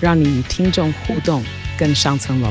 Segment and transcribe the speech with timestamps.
[0.00, 1.42] 让你与听众互动
[1.76, 2.48] 更上层楼。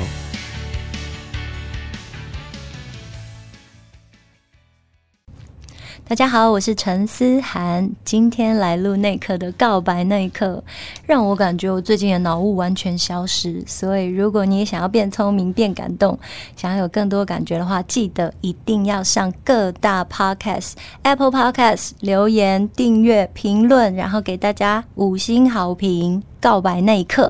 [6.10, 10.64] 大家好，我是陈思涵，今天来录内克的告白那一刻，
[11.06, 13.62] 让我感觉我最近的脑雾完全消失。
[13.68, 16.18] 所以，如果你也想要变聪明、变感动，
[16.56, 20.73] 想要有更多感觉的话，记得一定要上各大 Podcast、
[21.04, 26.23] Apple Podcast 留言、订阅、评论，然后给大家五星好评。
[26.48, 27.30] 告白那一刻。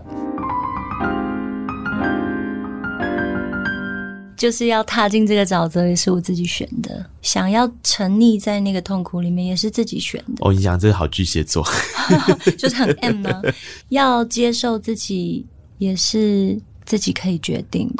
[4.36, 10.48] 就是要踏进这个沼泽，也是我自己选的；想要沉溺在那个痛苦里面，也是自己选的。
[10.48, 11.66] 哦，你讲这个好巨蟹座，
[12.60, 13.42] 就是很 M 呢。
[13.90, 15.44] 要接受自己，
[15.80, 17.96] 也是自己可以决定的。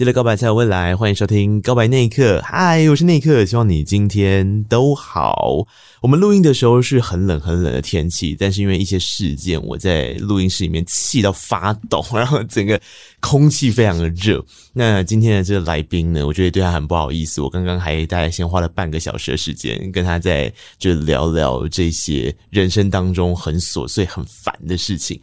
[0.00, 2.40] 记得告白才有未来，欢迎收听告白那一刻。
[2.42, 5.66] 嗨，我是那一刻，希望你今天都好。
[6.00, 12.80] 我们录音的时候是很冷很冷的天气，但是因为一些事件，我在录音室里面气到发抖，然后整个
[13.20, 14.42] 空气非常的热。
[14.72, 17.42] 那今天的这个来宾呢，我觉得对他很不好意思。
[17.42, 25.20] 我刚刚还大概先花了半个小时的时间跟他在就聊聊这些人生当中很琐碎、很烦的事情。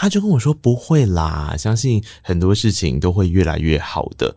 [0.00, 4.32] 他就跟我说：“不会啦，相信很多事情都会越来越好的。”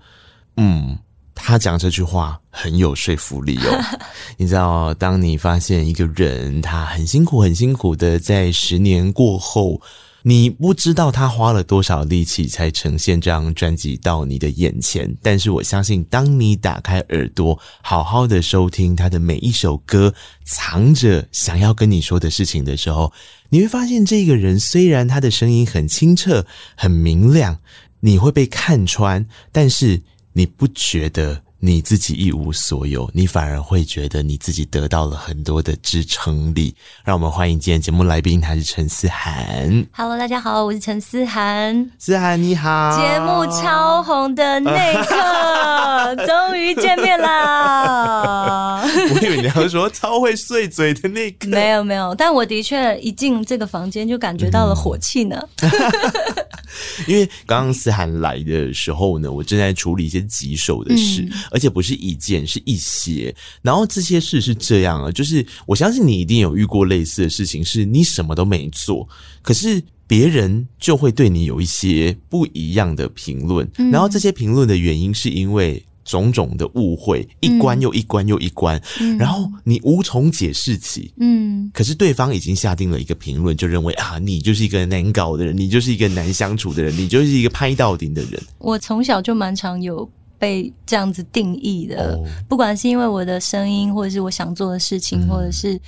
[0.57, 0.97] 嗯，
[1.35, 3.79] 他讲这句话很有说服力哦。
[4.37, 9.79] 你知道，当你发现一个人他很辛苦、很辛苦的在十年过后，
[10.23, 15.15] 你不知道他花了多少力气才呈现这张专辑到你的眼前。
[15.21, 20.13] 但是我相信，当你打开耳朵，好好的收听他的每一首歌，
[20.45, 23.11] 藏着想要跟你说的事情的时候。
[23.49, 26.45] 你会发现，这个人虽然他的声音很清澈、
[26.77, 27.59] 很明亮，
[27.99, 30.01] 你会被看穿，但是
[30.33, 36.73] 你不觉得你自己一无所有，你反而会觉得你自己得到了很多的支撑力。
[37.03, 39.85] 让我们欢迎今天节目来宾，他是陈思涵。
[39.91, 41.91] Hello，大家好，我是陈思涵。
[41.99, 44.71] 思涵你好，节目超红的那
[45.03, 48.81] 刻， 终于见面啦！
[49.13, 55.39] 我以为你要说超会碎嘴的那个，没有没有，但我的确一进这个房间就感觉到了火气呢。
[56.99, 63.35] 嗯、 因为刚刚思涵来的时候呢，我正在处理一些棘手的事，嗯、而且不是一件，是一些。
[63.61, 69.07] 然后这些事是这样啊，就是我相信你一定有遇过类似的事情，是你什么都没做，
[69.41, 75.83] 可是别人就会对你有一些不一样的评论，嗯、然后这些评论的原因是因为。
[76.11, 81.13] 种种的误会，一关又一关又一关，嗯、然后你无从解释起。
[81.17, 88.41] 嗯，可是对方已经下定了一个评论，就认为啊，你就是一个难搞的人，你就是一个难相处的人，你就是一个拍到顶的人。
[88.57, 95.79] 我从小就蛮常有被这样子定义的，哦、不管是因为我的声音，或者是我想做的事情，嗯、或者是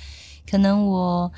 [0.50, 1.30] 可能我。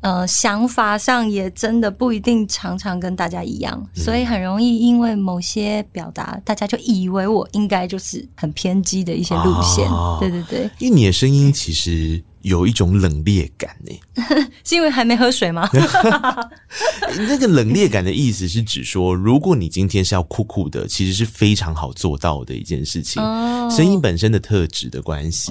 [0.00, 9.90] 呃，想法上也真的不一定常常跟大家一样，嗯、所以很容易因为某些表达，大家就以为我应该就是很偏激的一些路线。
[9.90, 13.92] 啊、对对对，因为你的声音其实有一种冷冽感呢，
[14.64, 15.68] 是因为还没喝水吗？
[17.26, 23.20] 那个冷冽感的意思是指说，如果你今天是要酷酷的，其实是非常好做到的一件事情。
[23.20, 25.50] 哦、声音本身的特质的关系。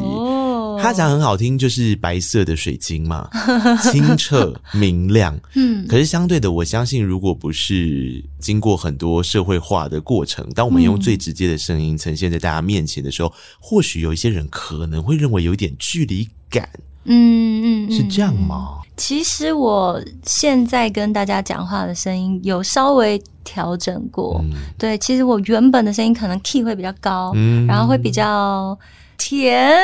[0.77, 3.29] 哦他讲很好听，就是白色的水晶嘛，
[3.91, 5.37] 清澈明亮。
[5.55, 16.69] 嗯，可是相对的，我相信，如果不是经过很多社会化的过程，当我们用最直接的声音呈现在大家面前的时候，嗯、或许有一些人可能会认为有点距离感。
[17.09, 18.79] 嗯嗯，是这样吗？
[18.97, 24.41] 其实我现在跟大家讲话的声音有稍微调整过。
[24.43, 28.77] 嗯、对，其实我原本的声音可能 key 会比较高，嗯、然后会比较。
[29.17, 29.77] 甜，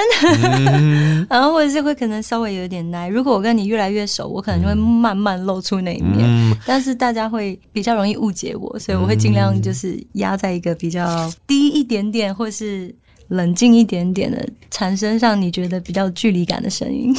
[0.75, 3.07] 嗯、 然后或者是会可能稍微有点奶。
[3.09, 6.19] 如果我跟你越来越熟，我可能就会慢慢露出那一面。
[6.21, 12.93] 嗯、但是大家会比较容易误解我，所以我会尽量就是压在一个比较低一点点，或是
[13.29, 17.15] 冷静一点点的，产生让你觉得比较距离感的声音。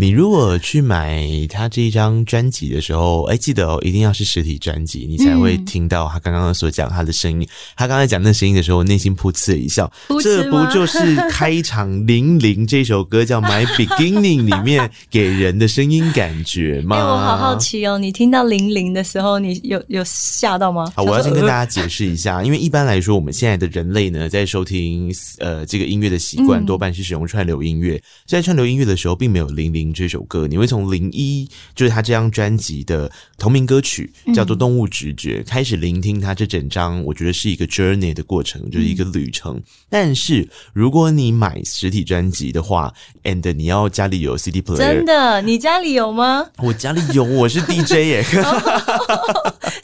[0.00, 7.40] 你如果去买他这一张专辑的时候，哎，记得哦，一定要是实体专辑，你才会听到他刚刚所讲他的声音。
[7.40, 9.90] 嗯、他刚才讲那声音的时候，内心噗嗤一笑。
[10.22, 16.96] 这不就是开场《零零》这首歌叫《My Beginning》里面给人的声音感觉吗？
[16.96, 20.92] 我好好奇哦，你听到《零零》的时候，你有有吓到吗？
[20.94, 28.00] 好，我要先跟 大家解释一下，因为一般来说，我们现在的人类呢，在收听呃这个音乐的习惯，多半是使用串流音乐。
[28.28, 29.86] 在串流音乐的时候，并没有《零零》。
[29.92, 39.56] 这首歌，你会从零一，就是他这张专辑的同名歌曲，叫做《动物直觉》，嗯、开始聆听他这整张，我觉得是一个 journey 的过程，就是一个旅程。
[39.56, 42.92] 嗯、但是如果你买实体专辑的话
[43.24, 46.46] ，and 你要家里有 CD player，真的，你家里有吗？
[46.58, 48.24] 我家里有，我是 DJ 耶。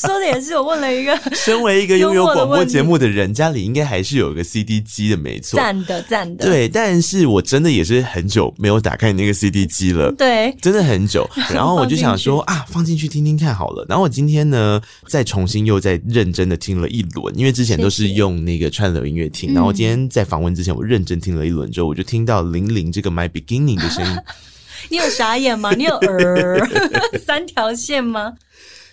[0.00, 5.56] 说的也是，我问了一个， 身为一个拥有广播节目的人，家里应该还是有一个 CD 机的，没错。
[5.56, 6.44] 赞的，赞的。
[6.44, 10.12] 对，但是我真的也是很久没有打开那个 CD 机了。
[10.12, 11.29] 对，真的很久。
[11.52, 13.85] 然后我就想说啊，放进去听听看好了。
[13.88, 19.55] 然后我今天呢，再重新又再认真的听了一轮，因为之前都是用那个串流音乐听。
[19.55, 24.17] 然后今天在访问之前，我认真听了一轮之后，我就听到零零这个 My Beginning 的声音。
[24.91, 25.73] 你有傻眼吗？
[25.73, 26.58] 你有呃
[27.19, 28.35] 三条线吗？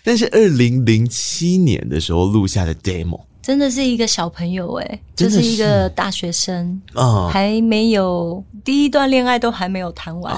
[0.04, 3.20] 但是二零零七年的时候录下的 demo。
[3.42, 10.32] 真的是一个小朋友哎，就是一个大学生啊，还没有第一段恋爱都还没有谈完，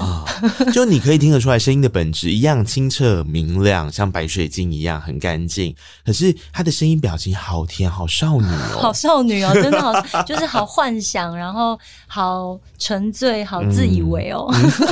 [0.72, 5.74] 就你可以听得出来，声音的本质一样清澈明亮，像白水晶一样很干净。
[6.02, 9.92] 可是他的声音表情好甜，好少女哦， 好少女哦，真的好，
[10.22, 14.50] 就是好幻想，然后好沉醉，好自以为哦，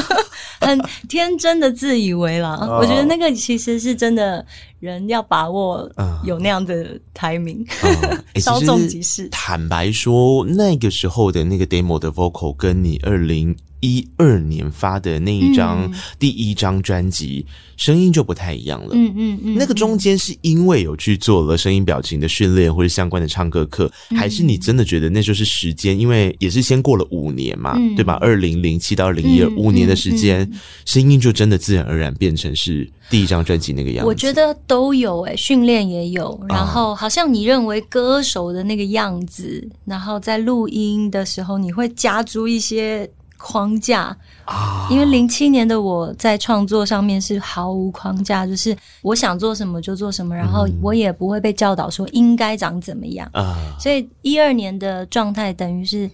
[0.60, 0.78] 很
[1.08, 2.58] 天真的自以为啦。
[2.78, 4.44] 我觉得那个其实是真的。
[4.82, 5.88] 人要把握
[6.24, 7.64] 有那样的 timing，
[8.40, 9.28] 稍纵即逝。
[9.28, 17.44] 坦白说，那个时候的那个 demo 的 vocal 跟你二零一二年发的那一张第一张专辑，
[17.76, 18.90] 声音就不太一样了。
[18.92, 25.98] 嗯嗯嗯，那个中间是因为有去做了声音表情的训练或者相关的唱歌课，还是你真的觉得那就是时间？
[25.98, 28.14] 因为也是先过了五年嘛，对吧？
[28.20, 30.50] 二零零七到二零一二五年的时间，
[30.86, 32.88] 声音就真的自然而然变成是。
[33.10, 43.10] 第一张专辑那个样子，我觉得都有诶、欸，训练也有，然后好像你认为歌手的那个样子，然后在录音的时候，你会加诸一些
[43.42, 44.86] 框架啊。
[44.90, 53.56] 因为零七年的我在创作上面是毫无框架，就是我想做什么就做什么，然后我也不会被教导说应该长怎么样啊。
[53.78, 56.08] 所以一二年的状态等于是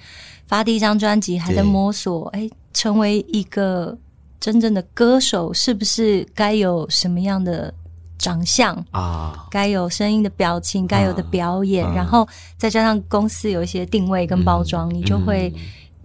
[0.47, 3.97] 发第一张专辑，还在摸索，哎、欸，成为一个。
[4.41, 7.75] 真正的歌手是不是该有什么样的
[8.21, 9.45] 长相啊？
[9.51, 12.27] 该有声音的表情，该有的表演，啊、然后
[12.57, 15.53] 再加上公司有一些定位跟包装，嗯、你就会。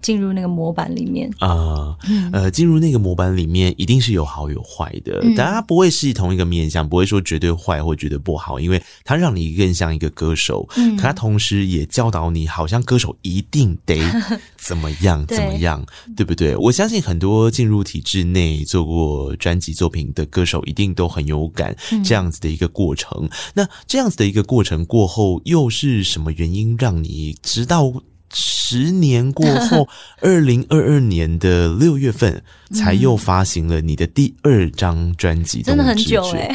[0.04, 1.98] 进入那个模板里面啊，
[2.32, 13.98] 呃，进入那个模板里面一定是有好有坏的，嗯、但它不会是同一个面向，不会说绝对坏或绝对不好，因为它让你更像一个歌手，嗯，可它同时也教导你，好像歌手一定得
[14.60, 16.56] 怎么样怎么样，对，对不对？
[16.58, 23.18] 我相信很多进入体制内做过专辑作品的歌手，一定都很有感这样子的一个过程。
[23.24, 27.94] 嗯、那这样子的一个过程过后，又是什么原因让你直到？
[28.34, 29.88] 十年过 后，
[30.22, 32.44] 二零二二年的六月份
[32.74, 36.54] 才又发行了你的第二张专辑，真的很久哎，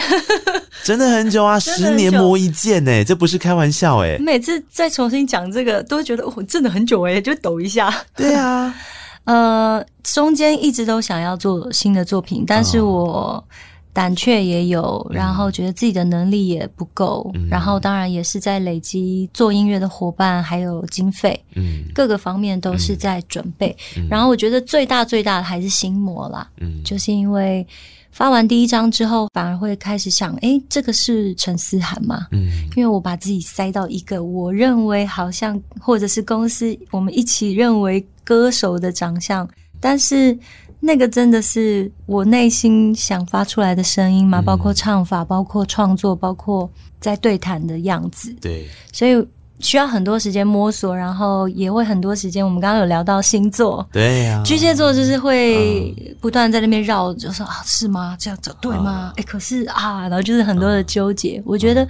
[0.83, 4.19] 真的很久啊， 十年磨一剑哎，这不是开玩笑哎。
[4.19, 7.95] 每次再重新讲这个，都会觉得哦，真的很久哎，就抖一下。
[8.17, 8.75] 对啊，
[9.25, 13.43] 呃，中间一直都想要做新的作品，但是我。
[13.99, 23.77] 胆怯也有，然后觉得自己的能力也不够，嗯、然后当然也是在累积做音乐的伙伴，还有经费，嗯，各个方面都是在准备。
[23.97, 27.67] 嗯、然后我觉得最大最大的还是心魔啦，嗯，就是因为
[28.13, 32.29] 发完第一张之后，反而会开始想，诶，这个是陈思涵吗？
[32.31, 39.49] 嗯，因为我把自己塞到一个我认为好像，或者是公司我们一起认为歌手的长相，
[39.81, 40.39] 但是。
[40.81, 44.41] 那个真的是我内心想发出来的声音吗？
[44.41, 46.71] 包括唱法，包括创作，包括
[47.01, 48.33] 在对谈的样子。
[48.41, 49.27] 对，所以
[49.59, 52.45] 需要很多时间摸索，然后也会很多时间。
[52.45, 58.17] 我们刚刚有聊到星座，对呀、啊，巨蟹座就是会不断在那边绕，就说啊，是吗？
[58.21, 59.13] 这样子对吗？
[59.17, 61.39] 哎、啊，可是啊，然后就是很多的纠结。
[61.39, 61.87] 啊、我觉得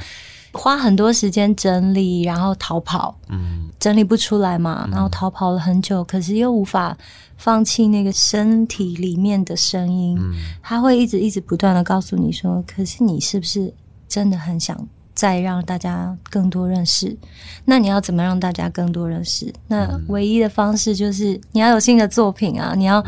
[0.52, 6.97] 花很多时间整理，然后逃跑，嗯，整理不出来嘛，然后逃跑了很久，可是又无法。
[7.40, 13.73] 放弃那个身体里面的声音，嗯、他会一直一直不断的告诉你说：“可是你是不是
[14.09, 14.76] 真的很想
[15.14, 17.17] 再让大家更多认识？
[17.64, 19.55] 那你要怎么让大家更多认识？
[19.69, 22.75] 那唯一的方式就是你要有新的作品啊！
[22.76, 23.00] 你要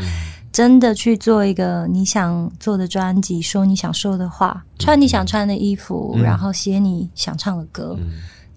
[0.52, 7.97] 真的去做一个你想做的专辑，说你想说的话，穿你想穿的衣服，嗯、然后写你想唱的歌。
[7.99, 8.12] 嗯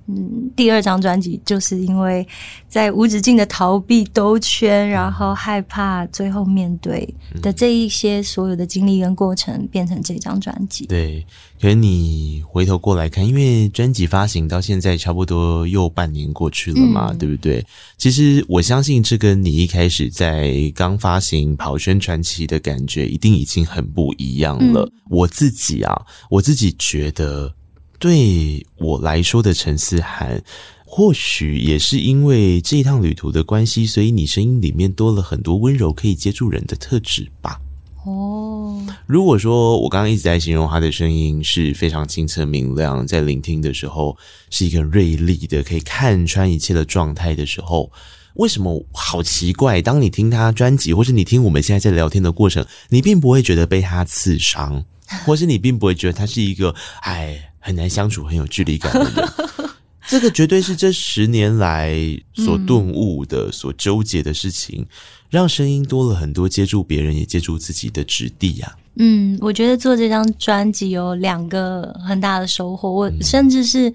[0.07, 2.27] 嗯，第二张专辑就是因为
[2.67, 7.07] 在无止境的逃避兜圈，然后害怕最后面对
[7.41, 10.85] 的这一些所有的经历跟过程，变成这张专辑。
[10.87, 11.25] 对，
[11.61, 17.65] 可是你回头过来看，因为专辑发行到现在差不多又半年过去了嘛，嗯、对不对？
[17.97, 24.81] 其实我相信这跟你一开始在刚发行《跑宣传期》的感觉，一定已经很不一样了。
[24.81, 27.53] 嗯、我自己啊，我自己觉得。
[27.99, 30.43] 对我来说的陈思涵，
[30.85, 37.59] 或许也是因为这一趟旅途的关系，所以你声音里面多了很多温柔可以接住人的特质吧。
[38.05, 44.17] 哦，如果说我刚刚一直在形容他的声音是非常清澈明亮，在聆听的时候
[44.49, 47.89] 是一个锐利的，可以看穿一切的状态的时候，
[48.33, 49.81] 为什么好奇怪？
[49.81, 54.83] 当你听他专辑，或是你听我们现在在聊天的过程，你并不会觉得被他刺伤，
[55.25, 57.49] 或是你并不会觉得他是一个哎。
[57.65, 59.29] 很难相处、很有距离感的人，
[60.05, 61.97] 这个绝对是这十年来
[62.33, 64.85] 所顿悟的、嗯、所纠结的事情，
[65.29, 68.77] 让声音多了很多接触别人也接触自己的质地呀、啊。
[68.97, 73.91] 嗯，我觉得做这张专辑有两个很大的收获，我甚至是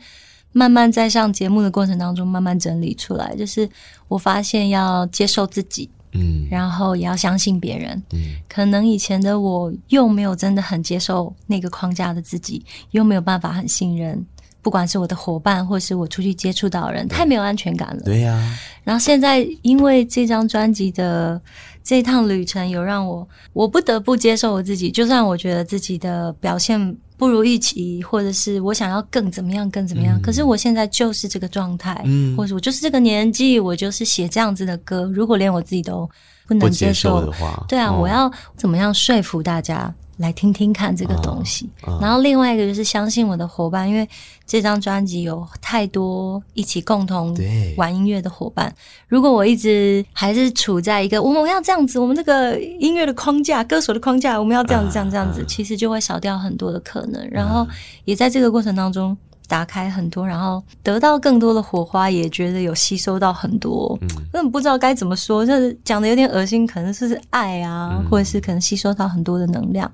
[0.52, 3.68] 慢慢在上节目的过程当中慢慢整理出来，就是
[4.08, 5.90] 我发现要接受自己。
[6.12, 8.02] 嗯，然后也要相信别人。
[8.12, 14.24] 嗯，可能以前的我又没有真的很接受那个框架的自己，又没有办法很信任，
[14.62, 18.02] 不管是我的伙伴，或是我出去接触到的人，太没有安全感了。
[18.04, 18.58] 对呀、啊。
[18.84, 21.40] 然后现在因为这张专辑的
[21.82, 26.96] 这趟旅程，有让我我不得不接受我自己，就算我觉得自己的表现。
[27.18, 30.16] 不如预期，或者是我想要更怎么样，更怎么样。
[30.16, 35.10] 嗯、可是我现在就是这个状态，嗯，或者我就是这个年纪，我就是写这样子的歌。
[35.12, 36.08] 如果连我自己都
[36.46, 39.92] 不能接受，的话，对啊，哦、我要怎么样说服大家？
[40.18, 41.68] 来听听看这个东西，
[42.00, 44.06] 然后另外一个就是相信我的伙伴，因为
[44.44, 47.36] 这张专辑有太多一起共同
[47.76, 48.74] 玩音乐的伙伴。
[49.06, 57.28] 如果我一直还是处在一个我们要这样子，我们这个音乐的框架、歌手的框架，我们要这样子、这样这样子，其实就会少掉很多的可能。
[57.30, 57.66] 然后
[58.04, 59.16] 也在这个过程当中
[59.48, 63.98] 打开很多，然后得到更多的火花，也觉得有吸收到很多。
[64.02, 69.90] 嗯，根本不知道该怎么说，就是讲的有点恶心，可能是爱啊，或者是可能吸收到很多的能量。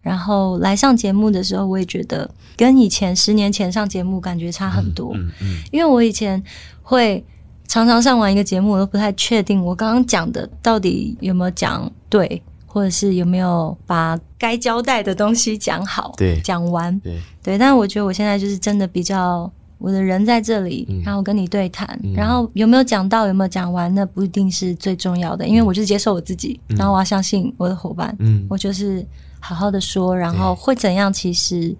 [0.00, 5.12] 然后来上节目的时候，我也觉得跟以前十年前上节目感觉差很多。
[5.14, 6.42] 嗯嗯，因为我以前
[6.82, 7.24] 会
[7.68, 17.56] 常常上完一个节目，我都不太确定我刚刚讲的到底有没有讲对，或者是有没有把该交代的东西讲好，对，讲完，对对。
[17.56, 29.06] 但我觉得我现在就是真的比较，我的人在这里，然后跟你对谈，然后有没有讲到，有没有讲完，那不一定是最重要的，因为我就是接受我自己，然后我要相信我的伙伴，嗯，我就是。
[29.46, 31.12] 好好的说，然后会怎样？
[31.12, 31.76] 其实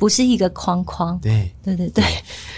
[0.00, 1.16] 不是一个框框。
[1.20, 2.02] 对，对对对。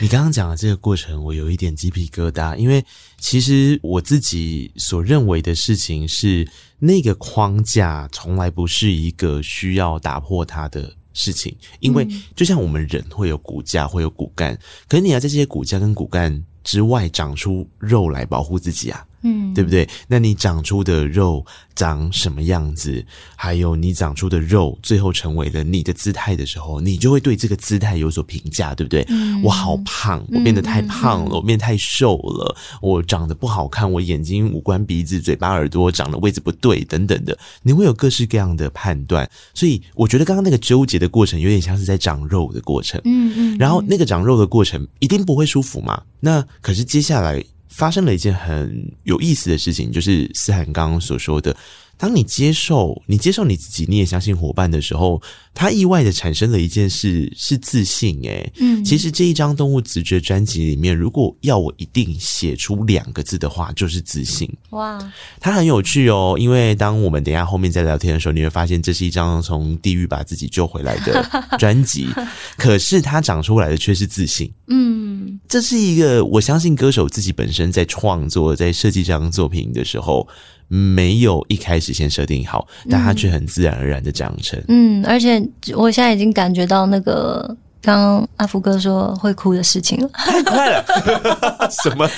[0.01, 2.83] 你刚刚讲的这个过程，我有一点鸡皮疙瘩，因为
[3.19, 12.07] 其实我自己所认为的事情是，那个框架从来不是一个需要打破它的事情，因为
[12.37, 14.57] 就像我们人会有骨架，会有骨干，
[14.89, 19.05] 可是你要在这些骨架跟骨干之外长出肉来保护自己啊。
[19.23, 19.89] 嗯，对不对？
[20.09, 23.05] 那你长出的肉长什么样子？
[23.37, 29.05] 还有你长出的肉，最后成为了你的姿态的时候，你就会对这个姿态有所评价，对不对？
[29.09, 39.29] 嗯，我好胖，我变得太胖了，嗯，我变得太瘦了，我长得不好看，我眼睛、五官、鼻子、嘴巴、耳朵长的位置不对，等等的，你会有各式各样的判断。
[39.55, 43.01] 所以，我觉得刚刚那个纠结的过程，有点像是在长肉的过程。
[43.05, 46.03] 嗯嗯，然后那个长肉的过程一定不会舒服嘛？
[46.21, 47.43] 那可是接下来。
[47.73, 51.57] 发生了一件很有意思的事情，就是思涵刚刚所说的。
[52.03, 55.23] 当你接受，你接受你自己，你也相信伙伴的时候，
[55.55, 58.21] 他意外的产生了一件事，是自信。
[58.25, 64.53] 诶，嗯，其实这一张动物直觉专辑里面，如果要我一定写出两个字的话，就是自信。
[64.71, 64.99] 哇，
[65.39, 72.09] 它很有趣哦，因为当我们等一下后面在聊天的时候，你会发现这是一张从地狱把自己救回来的专辑，
[72.59, 74.51] 可是它长出来的却是自信。
[74.67, 80.27] 嗯，这是一个我相信歌手自己本身在创作、在设计这张作品的时候。
[80.69, 84.63] 没有一开始先设定好，但它却很自然而然的长成。
[84.69, 85.43] 嗯，而且
[85.75, 92.09] 我现在已经感觉到那个刚刚阿福哥说会哭的事情了，太快了， 什么？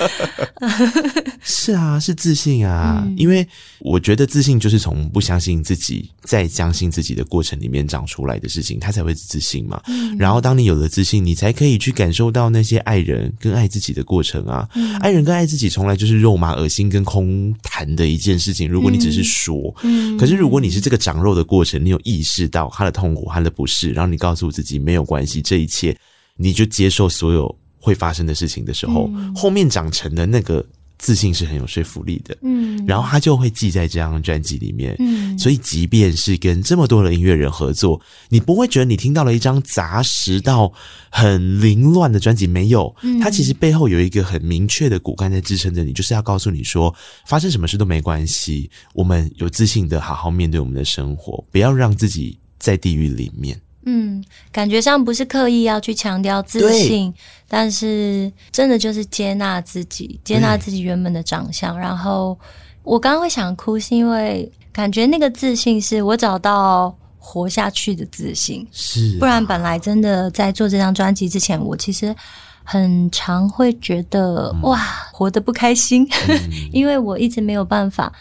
[1.43, 3.45] 是啊，是自信啊，嗯、因为
[3.79, 9.81] 我觉得自信就是从不相信自己，再相信自己的过程里面长出来的事情，他才会自信嘛。
[9.87, 14.67] 嗯、然后当你有了自信，你才可以去感受到那些爱人跟爱自己的过程啊。
[14.75, 18.69] 嗯、爱人跟爱自己从来就是肉麻、恶心跟空谈的一件事情。
[18.69, 25.97] 如果你只是说，嗯，可是如果你是这个长肉的过程，你有意识到他的痛苦、他的不适，然后你告诉自己没有关系，这一切
[26.37, 30.65] 你就接受所有会发生的事情的时候，嗯、后面长成的那个。
[30.97, 40.71] 自信是很有说服力的，嗯，然后他就会记在这张专辑里面，嗯，所以即便是跟这么多的音乐人合作，你不会觉得你听到了一张杂食到
[41.11, 46.95] 很凌乱的专辑，没有，嗯，它其实背后有一个很明确的骨干在支撑着你，就是要告诉你说，
[47.27, 53.59] 发生什么事都没关系，我们有自信的好好面对我们的生活，不要让自己在地狱里面。
[53.85, 57.13] 嗯，感觉上不是刻意要去强调自信，
[57.47, 61.79] 但是真的就是接纳自己，接纳自己原本的长相。
[61.79, 62.37] 然后
[62.83, 68.67] 我刚刚会想哭，是因为感觉那个自信是我找到活下去的自信。
[68.71, 72.15] 是、啊，不然本来真的在做这张专辑之前，我其实
[72.63, 74.79] 很常会觉得、嗯、哇，
[75.11, 76.39] 活得不开心，嗯、
[76.73, 78.11] 因为我一直没有办法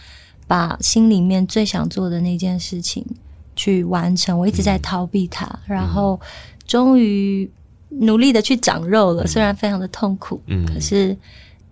[0.47, 3.02] 把心里面最想做的那件事情。
[3.56, 6.20] 去完成，我一直在逃避它，嗯、然后
[6.66, 7.50] 终于
[7.88, 11.16] 努力的去长肉了，嗯、虽然非常的痛苦，嗯，可是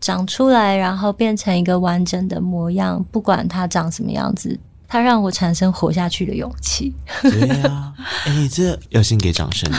[0.00, 4.58] 长出来，然后变成一个完整的模样，不管它长什么样子，
[4.88, 6.94] 它让我产生活下去的勇气。
[7.22, 7.92] 对呀，
[8.26, 9.70] 哎，这要先给掌声。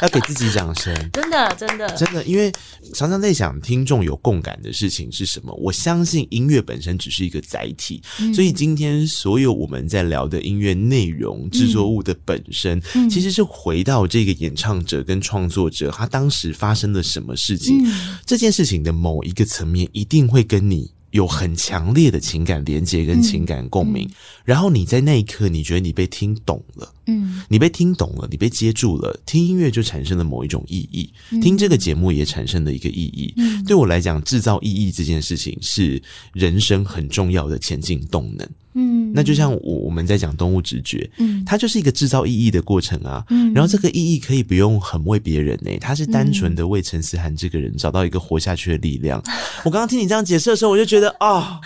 [0.00, 2.50] 要给自己掌声，真的，真的，真的，因为
[2.94, 5.52] 常常在想听众有共感的事情是什么。
[5.54, 20.90] 我相信音乐本身只是一个载体，嗯、所以今天所有我们在聊的音乐内容、制作物的本身，嗯、其实是回到这个演唱者跟创作者他当时发生了什么事情，嗯、这件事情的某一个层面一定会跟你。
[21.12, 24.10] 有很强烈的情感连接跟情感共鸣，
[24.44, 33.32] 然后你在那一刻，你觉得你被听懂了，嗯，你被听懂了，你被接住了，听音乐就产生了某一种意义，嗯、听这个节目也产生了一个意义。
[33.36, 36.02] 嗯、对我来讲，制造意义这件事情是
[36.32, 38.48] 人生很重要的前进动能。
[38.74, 43.24] 嗯，那就像我我们在讲动物直觉，嗯，它就是一个制造意义的过程啊。
[43.28, 49.20] 嗯，然后这个意义可以不用很为别人呢、欸，它是单纯的为陈思涵这个人找到一个活下去的力量。
[49.26, 49.32] 嗯、
[49.64, 51.60] 我刚刚听你这样解释的时候，我就觉得啊，哦、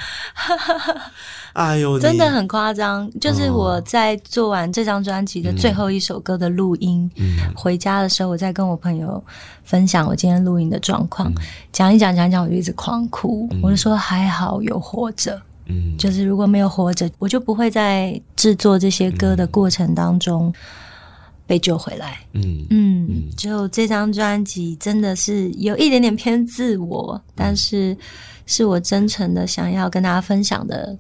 [1.55, 3.11] 哎呦，真的很夸张。
[3.21, 9.23] 就是我在做完这张专辑的最后一首歌的录音，嗯，回家的时候，我在跟我朋友
[9.63, 11.33] 分享我今天录音的状况，
[11.73, 15.41] 讲、嗯、一讲讲一讲，我就一直狂哭，嗯、我就说还好有活着。
[15.67, 20.53] 嗯，就是如果没有活着，我就不会在制作这些歌的过程当中
[21.47, 22.19] 被救回来。
[22.33, 27.97] 嗯嗯，嗯，就这张专辑真的是有一点点偏自我，但是
[28.47, 30.97] 是我真诚的想要跟大家分享的。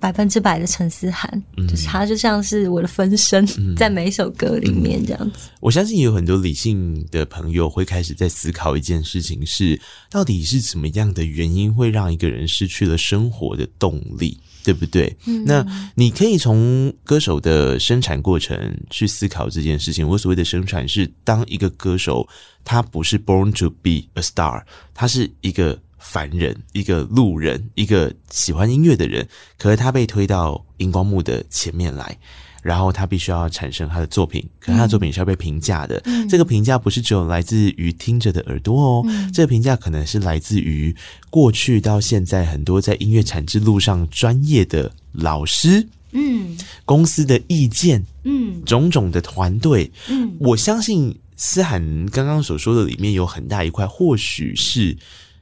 [0.00, 5.50] 百分之百的陈思涵，嗯、就是他就像是我的分身，嗯、在每一首歌里面这样子。
[5.60, 15.14] 我相信有很多理性的朋友会开始在思考一件事情是：是到底是怎么样的原因会让一个人失去了生活的动力，对不对？
[15.26, 20.08] 嗯、那你可以从歌手的生产过程去思考这件事情。
[20.08, 22.26] 我所谓的生产是，当一个歌手
[22.64, 24.62] 他不是 born to be a star，
[24.94, 25.78] 他是一个。
[26.00, 32.18] 凡人，一个路人，一个喜欢音乐的人，可是他被推到荧光幕的前面来，
[32.62, 36.00] 然后他必须要产生他的作品，可是他的作品是要被评价的。
[36.06, 40.94] 嗯、这个评价不是只有来自于听着的耳朵哦，嗯、这个评价可能是来自于
[41.28, 54.96] 过去到现在很多在音乐产制路上专业的老师，嗯，公司的意见，嗯，种种的团队，嗯，我相信思涵刚刚所说的里面有很大一块，或许是。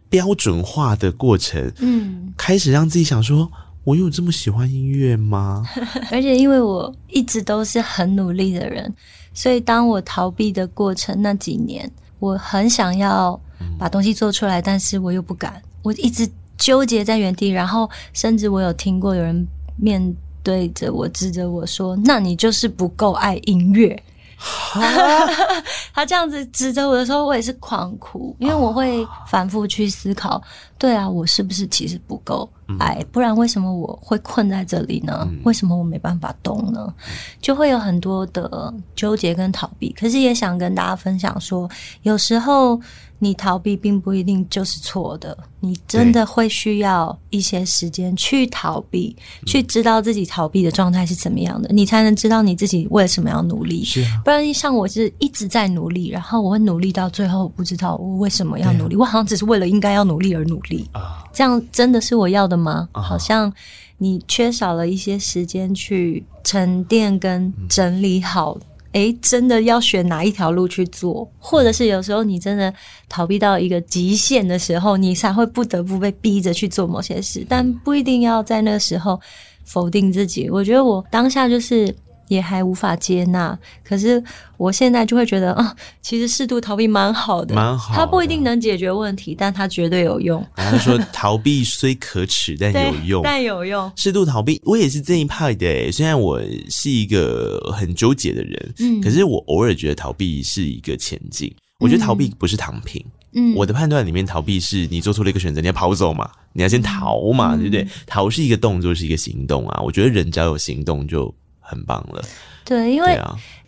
[0.09, 3.51] 标准化的过程，嗯，开始让自己想说，
[3.85, 5.64] 我有这么喜欢音乐吗？
[6.11, 8.92] 而且因为我一直都是很努力的人，
[9.35, 13.38] 所以当我逃避的过程那几年，我很想要
[13.79, 17.49] 把东西做出来，嗯、但是我又不敢，我一直纠结在原地。
[17.49, 24.03] 然后，甚至我有听过有人面对着我指着我说：“那你就是不够爱音乐。”
[25.92, 30.40] 他这样子指着我的时候，我也是狂哭，因为我会反复去思考，
[30.79, 32.48] 对啊，我是不是其实不够
[32.79, 33.05] 爱？
[33.11, 35.29] 不然为什么我会困在这里呢？
[35.44, 36.92] 为什么我没办法动呢？
[37.40, 39.92] 就会有很多的纠结跟逃避。
[39.98, 41.68] 可是也想跟大家分享说，
[42.03, 42.81] 有时候。
[43.21, 53.85] 你逃避并不一定就是错的，你真的会需要一些时间去逃避，去知道自己逃避的状态是怎么样的，你才能知道你自己为什么要努力。
[53.85, 61.25] 是啊，不然像我是一直在努力，然后我会努力到最后，不知道我为什么要努力，我好像只是为了应该要努力而努力啊。
[61.33, 62.89] 这样真的是我要的吗？
[62.93, 63.53] 好像
[63.99, 68.57] 你缺少了一些时间去沉淀跟整理好。
[68.99, 72.73] 诶，真的要选哪一条路去做，或者是有时候你真的
[73.09, 79.21] 逃避到一个极限的时候，你才会不得不被逼着去做某些事，但不一定要在那个时候
[79.65, 80.51] 否定自己。
[80.51, 81.95] 我觉得我当下就是。
[82.29, 84.23] 也还无法接纳，可是
[84.57, 87.99] 我现在就会觉得啊，其实适度逃避蛮好的，蛮好的。
[87.99, 90.45] 它不一定能解决问题，但它绝对有用。
[90.55, 93.91] 然后说逃避虽可耻，但有用，但有用。
[93.97, 95.91] 适度逃避，我也是这一派的。
[95.91, 101.53] 虽然我是一个很纠结的人，嗯，可是我偶尔觉得逃避是一个前进。
[101.81, 107.87] 我觉得逃避不是躺平，嗯，我的判断里面，逃避是你做出了一个选择，你要跑走嘛，你要先逃嘛，嗯，对不对？
[108.05, 109.81] 逃是一个动作，是一个行动啊。
[109.83, 111.33] 我觉得人只要有行动就。
[111.69, 112.25] 很棒了，
[112.65, 113.21] 对，因为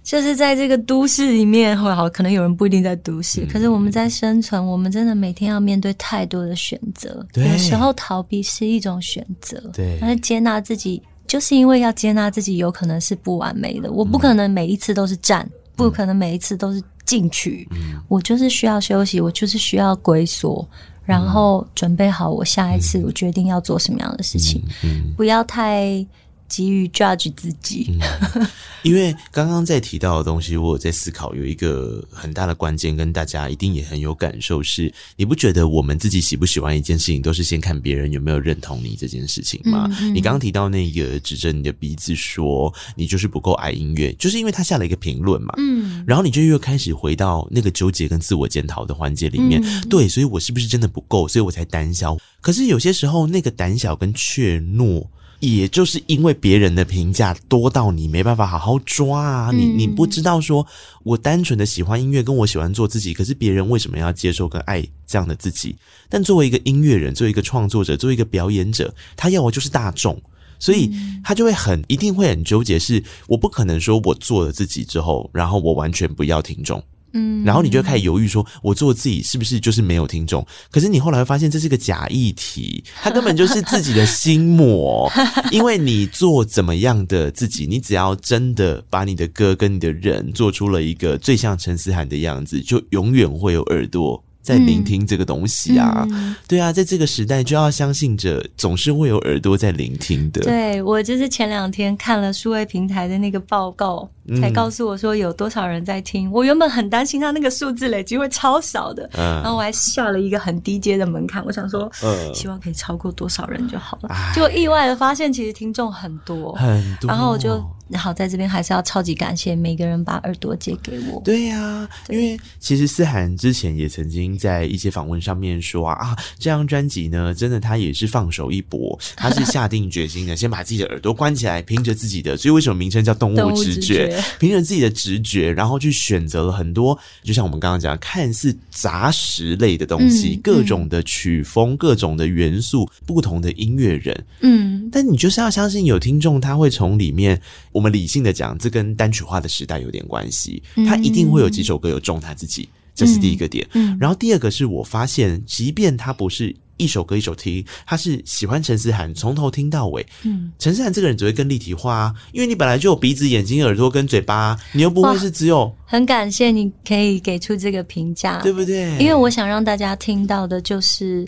[0.03, 20.67] 就是在这个都市里面，会好，可能有人不一定在都市，嗯，可是我们在生存，我们真的每天要面对太多的选择，有时候逃避是一种选择，对，但是接纳自己，就是因为要接纳自己，有可能是不完美的，我不可能每一次都是站，嗯，不可能每一次都是进去，嗯，我就是需要休息，我就是需要归缩，
[21.05, 26.05] 然后准备好我下一次我决定要做什么样的事情，嗯嗯，不要太。
[26.51, 27.87] 急于 judge 自己，
[28.35, 28.47] 嗯，
[28.83, 39.87] 因为刚刚在提到的东西，我有在思考，有一个很大的关键，跟大家一定也很有感受是，你不觉得我们自己喜不喜欢一件事情，都是先看别人有没有认同你这件事情吗？
[39.93, 52.19] 嗯嗯，你刚刚提到那个指着你的鼻子说你就是不够爱音乐，就是因为他下了一个评论嘛，嗯，然后你就又开始回到那个纠结跟自我检讨的环节里面，嗯，对，所以我是不是真的不够，所以我才胆小？
[52.41, 55.07] 可是有些时候，那个胆小跟怯懦。
[55.41, 60.67] 也就是因为别人的评价多到你没办法好好抓啊，你你不知道说，
[61.03, 65.75] 我单纯的喜欢音乐，跟我喜欢做自己，可是别人为什么要接受跟爱这样的自己？
[66.09, 70.21] 但作为一个音乐人，作为一个创作者，作为一个表演者，他要的就是大众，
[70.59, 70.91] 所以
[71.25, 76.83] 他就会很一定会很纠结，是我不可能说我做了自己之后，然后我完全不要听众。
[77.13, 80.47] 嗯，然后你就开始犹豫说，我做自己是不是就是没有听众？
[80.71, 85.11] 可是你后来会发现这是个假议题，它根本就是自己的心魔。
[85.51, 94.23] 因为你做怎么样的自己，你只要真的把你的歌跟你的人做出了一个最像陈思涵的样子，就永远会有耳朵。
[94.43, 100.41] 在聆听这个东西啊，嗯、对啊，在这个时代就要相信着，总是会有耳朵在聆听的。
[100.43, 104.09] 对，我就是前两天看了数位平台的那个报告，
[104.41, 106.29] 才告诉我说有多少人在听。
[106.29, 114.11] 嗯、我原本很担心他那个数字累积会超少的，嗯、然后我还下了一个很低阶的门槛，我想说，嗯、希望可以超过多少人就好了。
[114.35, 117.63] 结果意外的发现，其实听众很多很多，然后我就。
[117.97, 121.21] 好，在这边还是要超级感谢每个人把耳朵借给我。
[121.25, 134.23] 对呀、啊，因为其实思涵之前也曾经在一些访问上面说啊，啊，这张专辑呢，真的他也是放手一搏， 他是下定决心的，先把自己的耳朵关起来，凭着自己的，所以为什么名称叫动物直觉？
[134.39, 147.41] 凭着自己的直觉，然后去选择了很多，就像我们刚刚讲，看似杂食类的东西，嗯、各种的曲风，嗯、各种的元素，不同的音乐人，嗯，但你就是要相信有听众，他会从里面。
[147.81, 150.63] 我们理性的讲，这跟单曲化的时代有点关系。
[150.87, 153.67] 他一定会有几首歌有中他自己，这是第一个点。
[153.73, 160.07] 嗯，然后第二个是我发现，即便他不是一首歌一首听，他是喜欢陈思涵，从头听到尾。
[160.25, 165.75] 嗯，陈思涵这个人只会更立体化啊，因为你本来就有鼻子、眼睛、耳朵跟嘴巴，你又不会是只有。
[165.87, 168.99] 很感谢你可以给出这个评价，对不对？
[168.99, 171.27] 因为我想让大家听到的就是，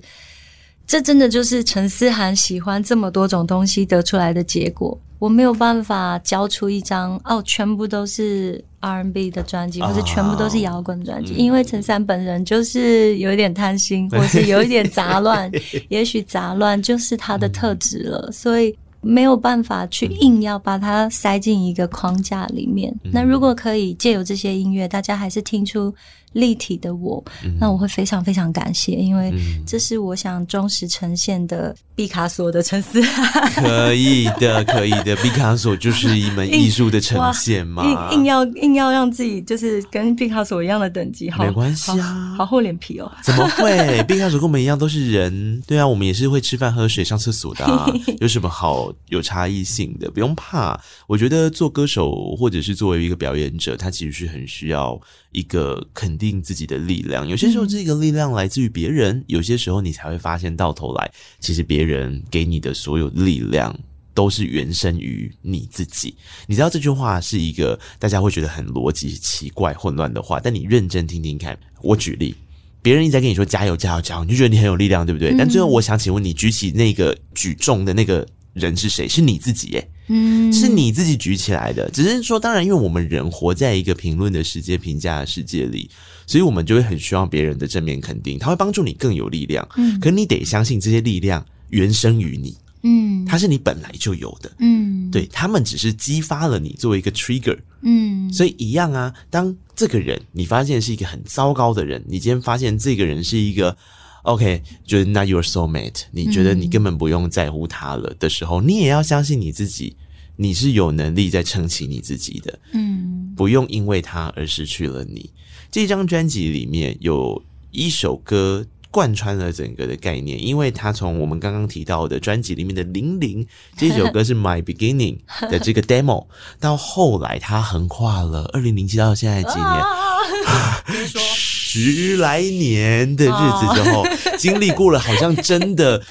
[0.87, 4.99] 这真的就是陈思涵喜欢这么多种东西得出来的结果。
[5.19, 15.49] 我没有办法交出一张哦，全部都是 R&B 的专辑，或者全部都是摇滚专辑，哦、因为陈三本人就是有一点贪心，或是有一点杂乱，
[15.89, 22.91] 也许杂乱就是他的特质了，嗯、所以没有办法去硬要把它塞进一个框架里面。
[23.05, 25.93] 嗯、那如果可以借由这些音乐，大家还是听出
[26.33, 29.33] 立体的我，嗯、那我会非常非常感谢，因为
[29.67, 33.49] 这是我想忠实呈现的毕卡索的沉思汉。
[33.53, 35.15] 可以的，可以的。
[35.23, 38.11] 毕卡索就是一门艺术的呈现嘛。
[38.11, 43.09] 硬硬要硬要让自己就是跟毕卡索一样的等级，好，没关系啊，好厚脸皮哦。
[43.23, 44.03] 怎么会？
[44.09, 47.87] 毕卡索跟我们一样都是人，对啊，我们也是会吃饭、喝水、上厕所的啊，
[48.19, 50.11] 有什么好有差异性的？
[50.11, 50.77] 不用怕。
[51.07, 55.01] 我觉得做歌手或者是作为一个表演者，他其实是很需要
[55.33, 57.27] 一个肯定自己的力量。
[57.27, 63.77] 有些时候，这个力量来自于别人，有些时候你才会发现，到头来，其实别人给你的所有力量，
[64.15, 66.15] 都是原生于你自己。
[66.47, 71.59] 你知道这句话是一个大家会觉得很逻辑奇怪、混乱的话，但你认真听听看。
[71.81, 72.35] 我举例，
[72.83, 75.35] 别人一直在跟你说加油、加油、加油，你就觉得你很有力量，对不对？
[75.37, 79.09] 但最后，我想请问你，举起那个举重的那个人是谁？
[79.09, 79.89] 是你自己耶。
[80.09, 81.89] 嗯，是你自己举起来的。
[81.91, 85.89] 只是说，当然，因为我们人活在一个评论的世界、评价的世界里，
[86.27, 89.67] 所以我们就会很需要别人的正面肯定，他会帮助你更有力量。
[89.77, 92.57] 嗯，可是你得相信这些力量原生于你。
[92.83, 94.51] 嗯，它是你本来就有的。
[94.59, 97.57] 嗯，对，他们只是激发了你作为一个 trigger。
[97.83, 99.15] 嗯，所以一样啊。
[99.31, 103.77] 当这个人你发现是一个很糟糕的人，你今天发现这个人是一个。
[104.23, 109.97] OK，就是 Not your soulmate，你觉得你根本不用在乎他了的时候，嗯，你也要相信你自己，
[110.37, 112.59] 你是有能力在撑起你自己的。
[112.73, 115.31] 嗯，不用因为他而失去了你。
[115.71, 123.45] 这张专辑里面有一首歌贯穿了整个的概念，因为它从我们刚刚提到的专辑里面的零零
[123.77, 125.19] 这首歌 是 My Beginning
[125.51, 126.27] 的这个 demo，
[126.61, 129.67] 到后来它横跨了二零零七到现在几年。
[129.67, 130.85] 啊
[131.75, 134.05] 十来年的日子之后，
[134.37, 136.03] 经历过了，好像真的。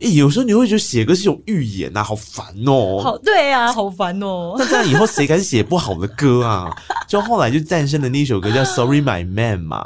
[0.00, 3.00] 诶，有时候你会觉得写歌是一种预言呐，好烦哦。
[3.02, 4.54] 好，对啊，好烦哦。
[4.56, 6.70] 那这样以后谁敢写不好的歌啊？
[7.08, 9.82] 就后来就诞生了那一首歌叫《Sorry My Man》嘛，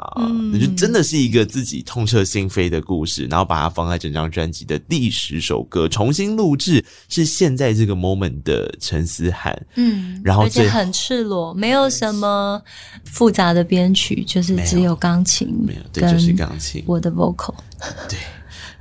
[0.53, 9.59] 那就真的是一个自己痛彻心扉的故事，然后把它放在整张专辑的第十首歌，重新录制，是现在这个 moment 的陈思涵。
[9.77, 12.61] 嗯，然后而且很赤裸，没有什么
[13.07, 17.55] 复杂的编曲，就是只有钢琴，没有，对，就是钢琴，我的 vocal，
[18.11, 18.18] 对。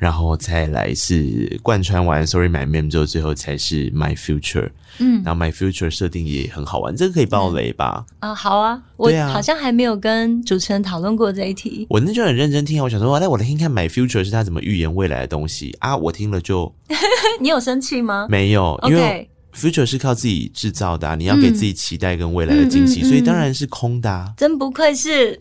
[0.01, 4.71] 然后再来是贯穿完 Sorry My Mem 之后，最后才是 My Future。
[4.97, 8.03] 嗯，然后 My Future 设定也很好玩，这个可以爆雷吧？
[8.17, 11.85] 啊，好啊，我好像还没有跟主持人讨论过这一题。
[11.87, 15.95] 我那就很认真听，我想说，来我来听看 My Future 是他怎么预言未来的东西啊！
[15.95, 16.73] 我听了就，
[17.39, 18.25] 你有生气吗？
[18.27, 24.33] 没有，因为 Future 是靠自己制造的，你要给自己期待跟未来的惊喜，所以当然是空的。
[24.35, 25.39] 真不愧是，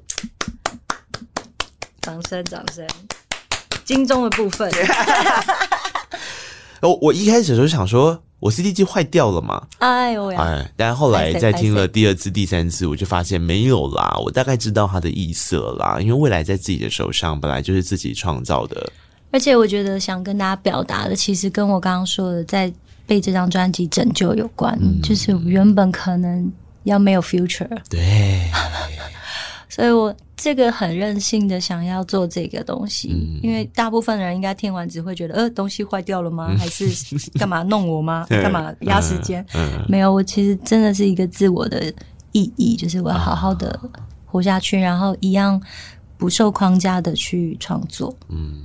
[2.02, 2.86] 掌声，掌声。
[3.90, 4.70] 心中的部分，
[6.80, 9.66] 我 我一开始的时候想说，我 CD 机坏掉了嘛？
[9.80, 10.40] 哎呦呀！
[10.40, 14.16] 哎，但后来再听了第二次、第三次，我就发现没有啦。
[14.24, 18.92] 我大概知道它的意思了啦，因为未来在自己的手上，本来就是自己创造的。
[19.32, 22.72] 而且我觉得想跟大家表达的，其实跟我刚刚说的，在
[23.08, 26.48] 被这张专辑拯救有关，嗯、就是原本可能
[26.84, 27.66] 要没有 future。
[27.88, 28.48] 对，
[29.70, 30.14] 所以我。
[30.42, 36.56] 这个很任性的想要做这个东西，嗯、因为大部分人应该听完只会觉得，呃，东西坏掉了吗？
[36.56, 36.86] 还是
[37.38, 38.24] 干嘛弄我吗？
[38.42, 39.44] 干嘛压时间？
[39.52, 41.92] 嗯嗯、没有，我其实真的是一个自我的
[42.32, 43.78] 意义，就是我要好好的
[44.24, 45.60] 活下去，啊、然后一样
[46.16, 48.16] 不受框架的去创作。
[48.30, 48.64] 嗯，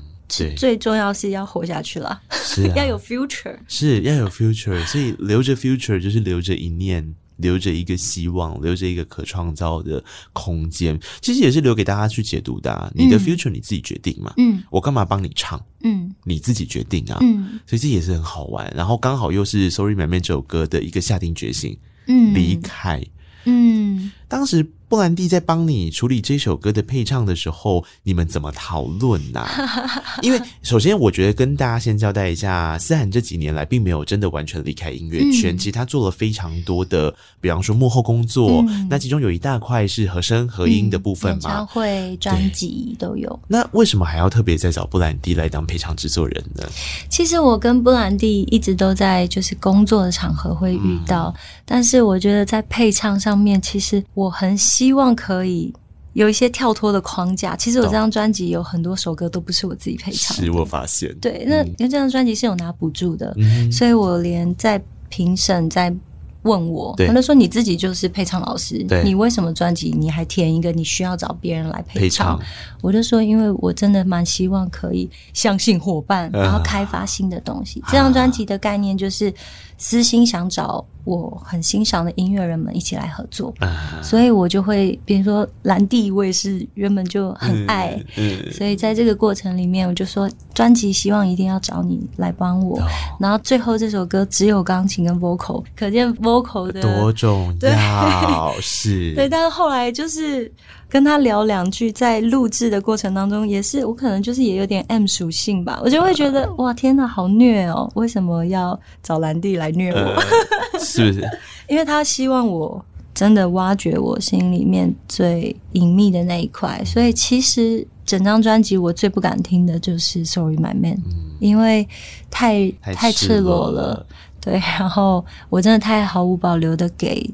[0.55, 7.15] 最重要是要活下去了， 是、啊、要有 future，是要有 future，所以留着 future 就是留着一念。
[7.37, 12.91] 留着一个希望，留着一个可创造的空间，其实也是留给大家去解读的啊。
[12.95, 14.33] 你的 future 你自己决定嘛。
[14.37, 15.63] 嗯，我干嘛帮你唱？
[15.83, 17.17] 嗯，你自己决定啊。
[17.21, 18.71] 嗯，所以这也是很好玩。
[18.75, 23.03] 然后刚好又是《Sorry My Man》这首歌的一个下定决心，嗯，离开。
[23.47, 24.65] 嗯，当时。
[24.87, 29.43] 布兰蒂在帮你处理这首歌的配唱的时候，你们怎么讨论呢？
[30.21, 38.63] 因为首先，我觉得跟大家先交代一下，思涵这几年来并没有真的完全离开音乐圈，嗯、其实他做了非常多的，比方说幕后工作。
[38.69, 43.39] 嗯、那其中有一大块是和声和音的部分嘛，演唱会、专辑都有。
[43.47, 46.63] 那为什么还要特别再找布兰蒂来当配唱制作人呢？
[47.09, 54.57] 其实我跟布兰蒂一直都在就是工作的场合会遇到，嗯、但是我觉得在配唱上面，其实我很。
[54.57, 55.71] 希望可以
[56.13, 57.55] 有一些跳脱的框架。
[57.55, 61.15] 其实我这张专辑有很多首歌都不是我自己配唱的，是我发现。
[61.19, 65.95] 对，那因为这张专辑是有拿补助的，嗯、所以我连在评审在
[66.41, 72.37] 问我，他就说你自己就是配唱老师，你为什么专辑你还填一个你需要找别人来配唱？
[72.37, 72.49] 配唱
[72.81, 77.79] 我就说，因为我真的蛮希望可以相信伙伴，然后开发新的东西。
[77.81, 79.33] 啊、这张专辑的概念就是
[79.77, 80.85] 私心想找。
[81.05, 92.87] 我很欣赏的音乐人们一起来合作，啊、所以我就会，比如说蓝地，我也是原本就很爱，嗯嗯、所以在这个过程里面，我就说专辑希望一定要找你来帮我，哦、
[93.19, 98.61] 然后最后这首歌只有钢琴跟 vocal，可见 vocal 的多重要，对。
[98.61, 100.51] 是，对，但是后来就是。
[100.87, 107.89] 跟他聊两句，在录制的过程当中，也是我可能就是也有点 M 属性吧，我就会觉得哇，天哪，好虐哦！
[107.95, 109.97] 为什么要找兰弟来虐我？
[109.97, 111.27] 呃、是不是？
[111.67, 121.85] 因为他希望我真的挖掘我心里面最隐秘的那一块，所以其实整张专辑我最不敢听的就是《Sorry My Man》，嗯，因为
[122.29, 124.05] 太太赤裸了，
[124.39, 127.29] 对，然后我真的太毫无保留的给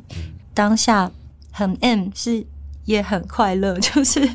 [0.54, 1.12] 当下
[1.52, 2.44] 很 M 是。
[2.86, 4.28] 也很快乐， 就是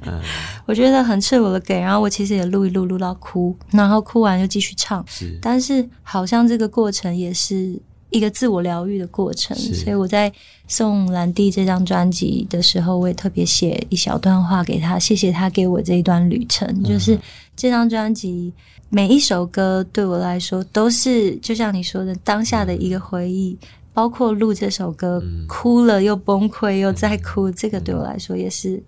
[0.66, 5.04] 我觉得很赤裸的给，然后我其实也录一录，录到哭，然后哭完就继续唱。
[5.08, 7.78] 是，但是好像这个过程也是
[8.10, 10.32] 一个自我疗愈的过程，所以我在
[10.68, 16.68] 送兰弟这张专辑的时候，我也特别写一小段话给他，谢谢他给我这一段旅程。
[16.68, 17.18] 嗯、就是
[17.56, 18.52] 这张专辑
[18.88, 23.58] 每一首歌对我来说都是就像你说的当下的一个回忆。
[23.96, 28.82] 包括录这首歌，嗯、哭了又崩溃又再哭，嗯、这个对我来说也是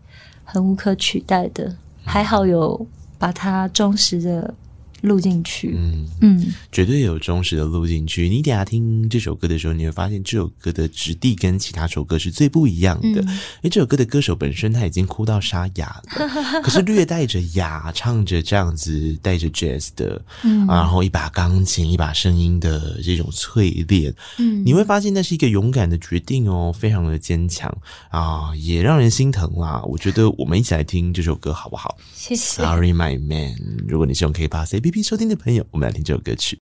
[0.44, 1.64] 很无可取代的。
[1.64, 2.86] 嗯、还好有
[3.18, 4.54] 把它忠实的。
[5.02, 8.28] 录进去，嗯嗯，嗯绝对有忠实的录进去。
[8.28, 13.20] 你等下听这首歌的时候，你会发现这首歌的质地跟其他首歌是最不一样的。
[13.20, 27.72] 嗯、因为这首歌的歌手本身他已经哭到沙哑了， 可是略带着哑，唱着这样子带着 jazz 的，嗯，然后一把钢琴，一把声音的这种淬炼，嗯，你会发现那是一个勇敢的决定哦，非常的坚强
[28.10, 29.82] 啊，也让人心疼啦。
[29.84, 31.96] 我觉得我们一起来听这首歌好不好？
[32.14, 32.62] 谢谢。
[32.62, 33.56] Sorry, my man。
[33.86, 36.58] 如果你是用 K-pop A P 收听的朋友，我们来听这首歌曲。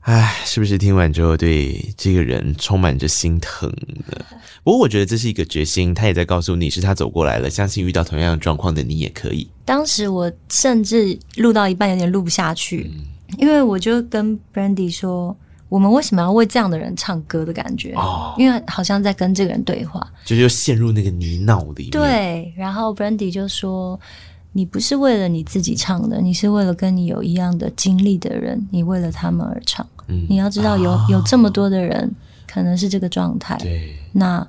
[0.00, 3.68] 唉，是不是听完之后对这个人充满着心疼
[4.06, 4.24] 呢？
[4.64, 9.46] 不过我觉得这是一个决心，他也在告诉你是他走过来了，相信遇到同样的状况的你也可以。
[9.66, 13.04] 当时我甚至录到一半有点录不下去，嗯、
[13.38, 15.36] 因为我就跟 Brandy 说
[15.68, 17.92] ：“我们为什么要为这样的人唱歌的感觉？
[17.94, 23.98] 哦，因为好像在跟这个人对话，就就陷入那个泥淖里面。”对，然后 Brandy 就说。
[24.52, 29.86] 你不是为了你自己唱的，你是为了跟你有一样的经历的人，你为了他们而唱。
[30.08, 32.10] 嗯，你要知道有，有、这么多的人
[32.50, 34.46] 可能是这个状态，对，那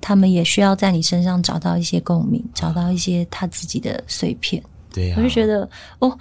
[0.00, 4.62] 他们也需要在你身上找到一些共鸣，找到一些他自己的碎片。
[4.98, 5.68] 对、啊，我就觉得
[6.00, 6.18] 哦。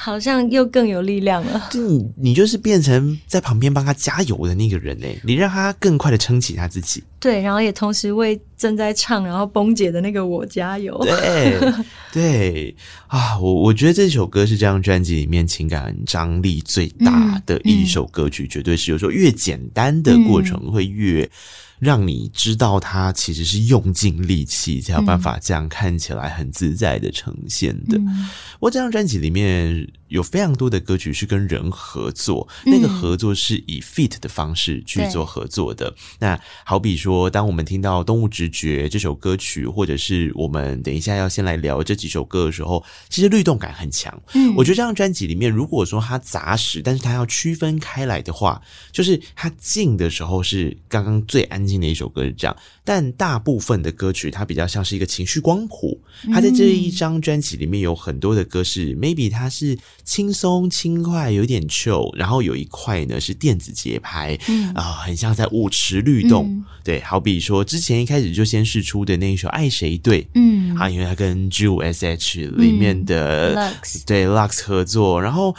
[0.00, 1.60] 好像又更有力量了。
[1.72, 7.02] 就你，你就是变成在旁边帮他加油的那个人嘞，你让他更快的撑起他自己。
[7.18, 10.96] 对，然后也同时为正在唱然后崩解的那个我加油。
[11.02, 11.58] 对，
[12.12, 12.76] 对
[13.08, 18.92] 啊，我我觉得这首歌是这张专辑里面情感张力最大的一首歌曲，嗯嗯、绝对是。
[18.92, 21.28] 有时候越简单的过程会越
[21.78, 27.98] 让你知道他其实是用尽力气才有办法这样看起来很自在的呈现的。
[27.98, 28.28] 嗯、
[28.60, 29.88] 我这张专辑里面。
[30.08, 35.94] 有非常多的歌曲是跟人合作，嗯、那个合作是以 feat 的方式去做合作的。
[36.18, 44.22] 那好比说，当我们听到《动物直觉》这首歌曲，或者是我们等一下要先来聊这几首歌的时候，其实律动感很强。
[44.34, 48.60] 嗯，我觉得这张专辑里面，如果说它杂实，但是它要区分开来的话，
[48.92, 56.00] 就是它静的时候是刚刚最安静的一首歌是这样，但大部分的歌曲它比较像是一个情绪光谱。
[56.32, 59.78] 它在这一张专辑里面有很多的歌是、嗯、maybe 它是。
[60.08, 66.46] 轻松轻快，有点 chill，然后有一块呢是电子节拍，啊、嗯呃，很像在舞池律动。
[66.46, 73.74] 嗯、对，好比说之前一开始就先试出的那一首《爱谁对》，嗯，啊，因为它跟 G 五 S H 里面的、
[74.06, 75.54] 对 Lux 合作，然后。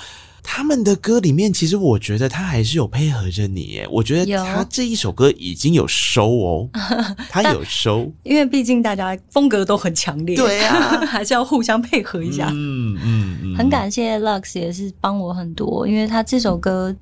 [0.51, 3.87] 他们的歌里面，其实我觉得他还是有配合着你耶。
[3.91, 6.69] 我觉得他这一首歌已经有收哦，
[7.29, 12.49] 他有收，因为毕竟大家风格都很强烈，对啊， 还是要互相配合一下。
[12.51, 16.93] 嗯嗯嗯，很感谢 Lux 也是帮我很多，因为他这首歌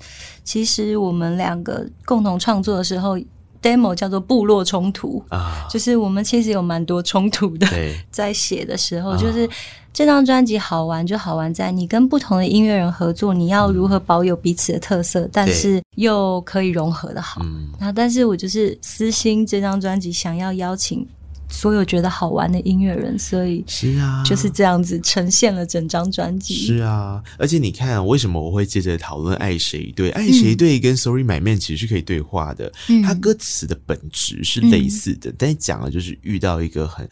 [0.43, 3.17] 其实我们两个共同创作的时候
[3.61, 7.65] ，demo 叫做《部落冲突》啊，就是我们其实有蛮多冲突的，
[8.11, 9.49] 在写的时候就是。
[9.93, 17.41] 这张专辑好玩就好玩在你跟不同的音乐人合作，你要如何保有彼此的特色，嗯、但是又可以融合的好。
[17.43, 21.03] 嗯、然后，但是我就是私心这张专辑想要邀请
[21.49, 26.53] 所有觉得好玩的音乐人，所以是啊，就是这样子呈现了整张专辑。
[26.53, 30.11] 是啊，而且你看，为什么我会接着讨论《爱谁对》？
[30.15, 37.09] 《爱谁对》跟《Sorry My Man》其实是可以对话的，嗯、它歌词的本质是类似的，嗯、但讲的就是遇到一个很。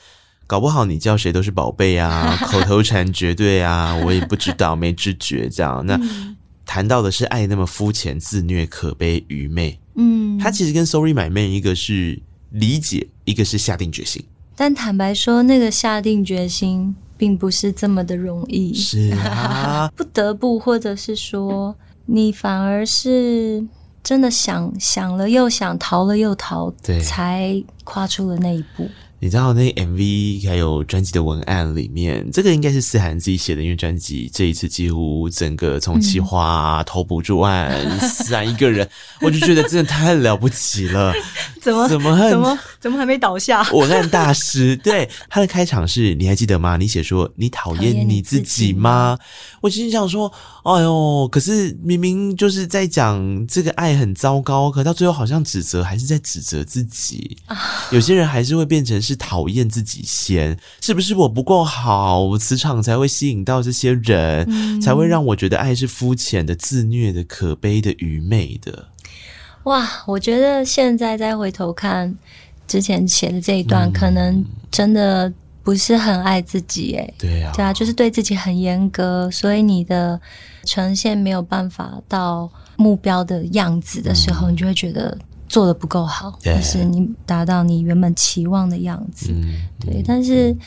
[0.48, 5.84] 搞不好你叫谁都是宝贝啊， 口头禅绝对啊，我也不知道， 没知觉这样。
[5.86, 6.00] 那
[6.66, 14.24] 谈到的是爱那么肤浅、自虐、可悲、愚昧，嗯，他其实跟 Sorry My Man 一个是理解，一个是下定决心。
[14.56, 18.74] 但坦白说，那个下定决心并不是这么的容易。
[18.74, 23.66] 是啊， 不得不，或者是说，你反而是
[24.04, 28.88] 真的想想了又想，逃了又逃，对，才跨出了那一步。
[29.20, 38.88] 你知道那 MV 还有专辑的文案里面，这个应该是思涵自己写的，因为专辑这一次几乎整个从企划、啊、投补助案，思涵一个人，
[39.22, 41.14] 我就觉得真的太了不起了。
[41.62, 43.68] 怎么怎么怎么怎么还没倒下？
[43.72, 46.78] 文案大师，对，他的开场是你还记得吗？
[46.78, 49.18] 你写说你讨厌你自己吗？
[49.62, 50.32] 我心想说，
[50.64, 57.36] 哎呦，可是明明就是在讲这个爱很糟糕，可到最后好像指责还是在指责自己。
[57.90, 68.88] 有些人还是会变成是讨厌自己先，是不是我不够好，磁场才会吸引到这些人，嗯、才会让我觉得爱是肤浅的、自虐的、可悲的、愚昧的。
[69.66, 72.16] 哇，我觉得现在再回头看
[72.68, 75.32] 之前写的这一段，嗯、可能真的
[75.64, 77.14] 不是很爱自己诶。
[77.18, 80.20] 对啊，对啊，就是对自己很严格，所以你的
[80.64, 85.18] 呈现没有办法到目标的样子的时候，嗯、你就会觉得
[85.56, 89.32] 做的不够好，就、嗯、是你达到你原本期望的样子。
[89.32, 90.52] 嗯、对，但是。
[90.52, 90.60] 嗯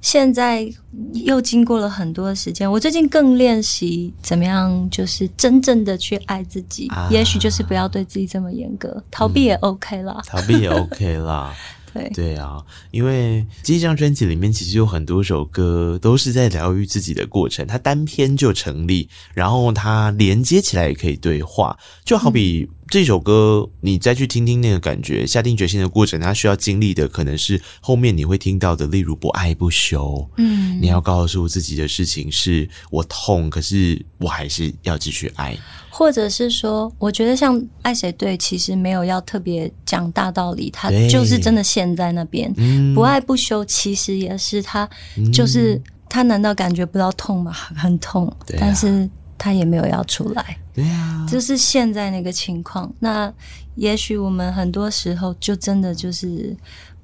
[0.00, 0.64] 现在
[1.12, 6.86] 又经过了很多时间，我最近更练习怎么样，就是真正的去爱自己。
[6.86, 11.52] 啊、也许就是不要对自己这么严格，逃避也 OK 啦，嗯、逃避也 OK 啦。
[11.98, 22.68] 对对啊，因为这张专辑里面其实有很多首歌都是在疗愈自己的过程，它单篇就成立，然后它连接起来也可以对话，就好比。
[22.70, 30.26] 嗯这首歌，你再去听听那个感觉，下定决心的过程，它需要经历的可能是后面你会听到的，例如不爱不休。
[30.38, 35.54] 嗯，你要告诉自己的事情是：我痛，可是我还是要继续爱。
[35.98, 42.54] 或者是说，我觉得像爱谁对，其实没有要特别讲大道理，他就是真的陷在那边。
[42.56, 44.88] 嗯，不爱不休，其实也是他，
[45.32, 47.50] 就是他难道感觉不到痛吗？
[47.74, 49.10] 很痛，啊，但是。
[49.40, 52.92] 他也没有要出来，对啊， 就是现在那个情况。
[52.98, 53.32] 那
[53.76, 56.56] 也许我们很多时候就真的就是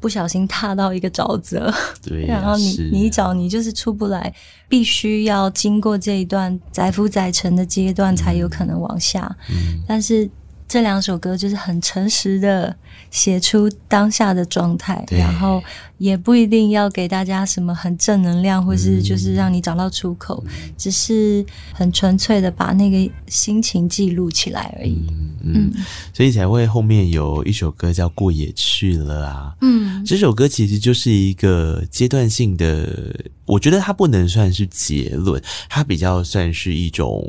[0.05, 4.31] 不小心踏到一个沼泽，对，然后你你一找你就是出不来，
[4.69, 9.35] 必须要经过这一段载浮载沉的阶段才有可能往下。
[9.49, 10.29] 嗯，但是。
[10.67, 12.75] 这两首歌就是很诚实的
[13.11, 15.63] 写出当下的状态，然后
[15.99, 25.07] 也不一定要给大家什么很正能量，或是就是让你找到出口，嗯、只是很纯粹的把那个心情记录起来而已。
[25.43, 29.55] 嗯，嗯，所以才会后面有一首歌叫《过也去了》啊。
[29.61, 37.23] 嗯，这首歌其实就是一个阶段性的，我觉得它不能算是结论，它比较算是一种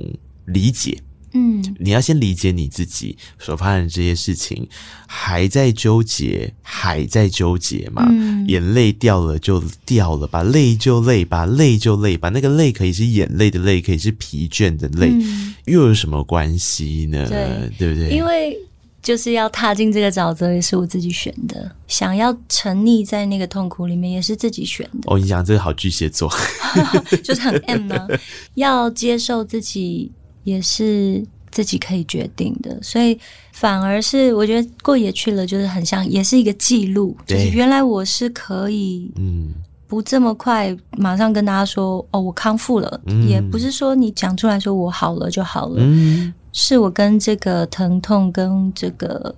[0.45, 0.97] 理解。
[1.35, 4.65] 嗯，你要先理解你自己所发生的这些事情，
[5.05, 8.07] 还在纠结，还在纠结嘛？
[8.09, 12.29] 嗯，眼泪掉了就掉了吧，泪就泪吧，泪就泪吧。
[12.29, 17.27] 那个泪可以是眼泪的泪，可以是疲倦的泪，嗯，又有什么关系呢？
[17.27, 18.09] 对，对不对？
[18.15, 18.57] 因为
[19.03, 25.13] 就是要踏进这个沼泽，也是我自己选的；想要沉溺在那个痛苦里面，也是自己选的。
[25.13, 26.31] 哦，你讲这个好巨蟹座，
[27.21, 28.07] 就是很 M 呢，
[28.53, 30.13] 要接受自己。
[30.45, 31.21] 也是
[31.51, 33.19] 自己可以决定的，所以
[33.51, 39.49] 反而是我觉得过也去了，就是很像，也是一个记录，就是原来我是可以，嗯，
[39.85, 49.35] 不这么快马上跟大家说，哦，我康复了，嗯，也不是说你讲出来说我好了就好了，嗯，是我跟这个疼痛跟这个。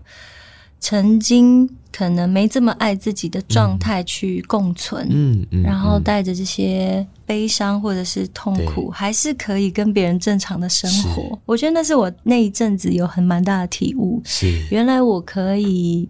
[0.80, 11.38] 曾经可能没这么爱自己的状态去共存，嗯嗯，然后带着这些悲伤或者是痛苦，还是可以跟别人正常的生活。
[11.45, 16.09] 我觉得那是我那一阵子有很蛮大的体悟，是原来我可以。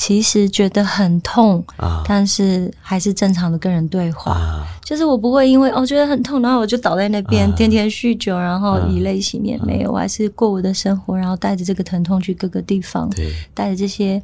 [0.00, 4.30] 其实觉得很痛，啊、但是还是正常的跟人对话。
[4.30, 9.58] 啊、就是我不会因为哦觉得很痛，然后我就倒在那边、啊、天天酗酒，然后以泪洗面。
[9.58, 14.22] 啊、没有，我还是过我的生活，然后带着这个疼痛去各个地方，对，带着这些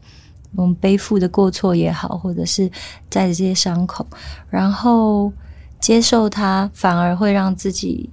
[0.56, 2.70] 我们背负的过错也好，或者是
[3.08, 4.06] 带着这些伤口，
[4.48, 5.32] 然后
[5.80, 8.08] 接受它，反而会让自己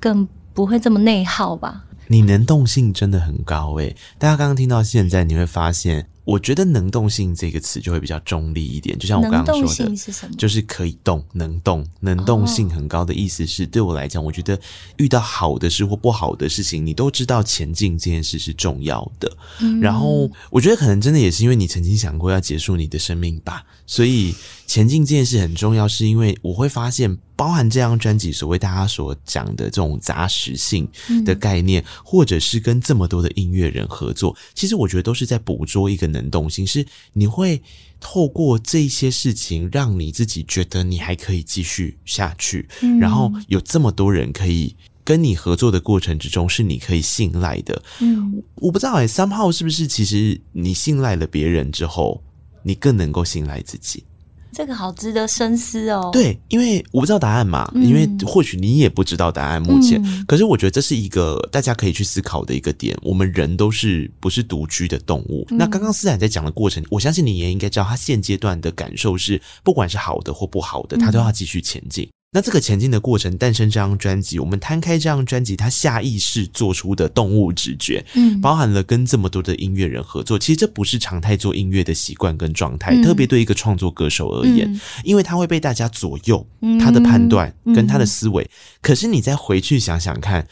[0.00, 1.84] 更不会这么内耗吧。
[2.06, 6.08] 你能动性真的很高诶，大家刚刚听到现在，你会发现。
[6.28, 10.12] 我觉得“能动性”这个词就会比较中立一点，就像我刚刚说的，是？
[10.36, 14.60] 就是可以动、能动、能动性很高的意思是，对我来讲，我觉得
[14.98, 19.34] 遇到好的事或不好的事情，你都知道前进这件事是重要的。
[19.80, 24.34] 然后，我觉得可能真的也是因为你曾经想过要结束你的生命吧，所以
[24.68, 30.86] 前进这件事很重要，是因为我会发现，包含这张专辑所谓大家所讲的这种杂食性
[31.24, 37.62] 的概念，嗯、或者是跟这么多的音乐人合作，其实我觉得都是在捕捉一个能动性，是你会
[37.98, 47.82] 透过这些事情，让你自己觉得你还可以继续下去，嗯、然后有这么多人可以跟你合作的过程之中，是你可以信赖的。
[48.00, 52.22] 嗯，我不知道哎，somehow 是不是其实你信赖了别人之后，
[52.62, 54.04] 你更能够信赖自己？
[54.52, 56.10] 这个好值得深思哦。
[56.12, 59.62] 对，因为我不知道答案嘛，嗯、因为或许你也不知道答案。
[59.62, 62.96] 目前，嗯、可是我觉得这是一个大家可以去思考的一个点。
[63.02, 65.46] 我们人都是不是独居的动物？
[65.50, 72.08] 嗯、那刚刚斯坦在讲的过程，我相信你也应该知道，他现阶段的感受是，不管是好的或不好的，他都要继续前进。
[72.28, 86.46] 嗯那这个前进的过程，诞生这张专辑，我们摊开这张专辑，他下意识做出的动物直觉，嗯，包含了跟这么多的音乐人合作，其实这不是常态做音乐的习惯跟状态，嗯、特别对一个创作歌手而言，嗯、因为他会被大家左右，
[86.78, 88.44] 他的判断跟他的思维。
[88.44, 88.50] 嗯、
[88.82, 90.46] 可是你再回去想想看。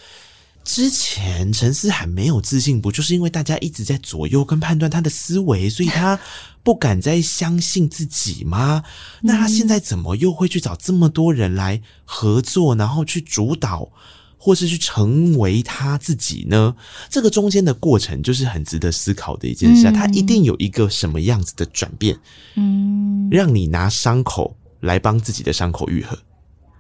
[0.66, 6.18] 之前陈思涵没有自信，不就是因为大家一直在左右跟判断他的思维，所以他
[6.64, 8.82] 不敢再相信自己吗？
[9.22, 13.88] 那他现在怎么又会去找这么多人来合作，然后去主导，
[14.36, 16.74] 或是去成为他自己呢？
[17.08, 19.90] 这个中间的过程就是很值得思考的一件事。
[19.92, 22.18] 他一定有一个什么样子的转变，
[22.56, 26.18] 嗯，让你拿伤口来帮自己的伤口愈合。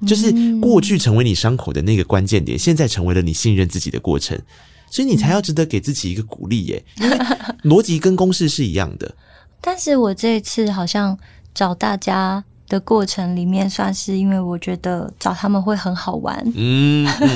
[0.04, 4.36] 就是过去成为你伤口的那个关键点，现在成为了你信任自己的过程，
[4.90, 6.84] 所以你才要值得给自己一个鼓励耶。
[7.00, 7.16] 因为
[7.62, 9.14] 逻辑跟公式是一样的。
[9.60, 11.16] 但是我这一次好像
[11.54, 17.28] 找大家的过程里面，算是因为我觉得找他们会很好玩，嗯，嗯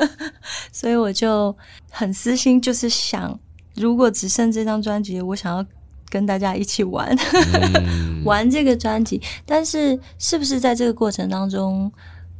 [0.72, 1.54] 所以我就
[1.90, 3.38] 很私心，就是想，
[3.74, 5.64] 如果只剩这张专辑，我想要。
[6.08, 7.16] 跟大家一起玩，
[7.54, 11.90] 嗯、 玩这个专辑，但是是不是在这个过程当中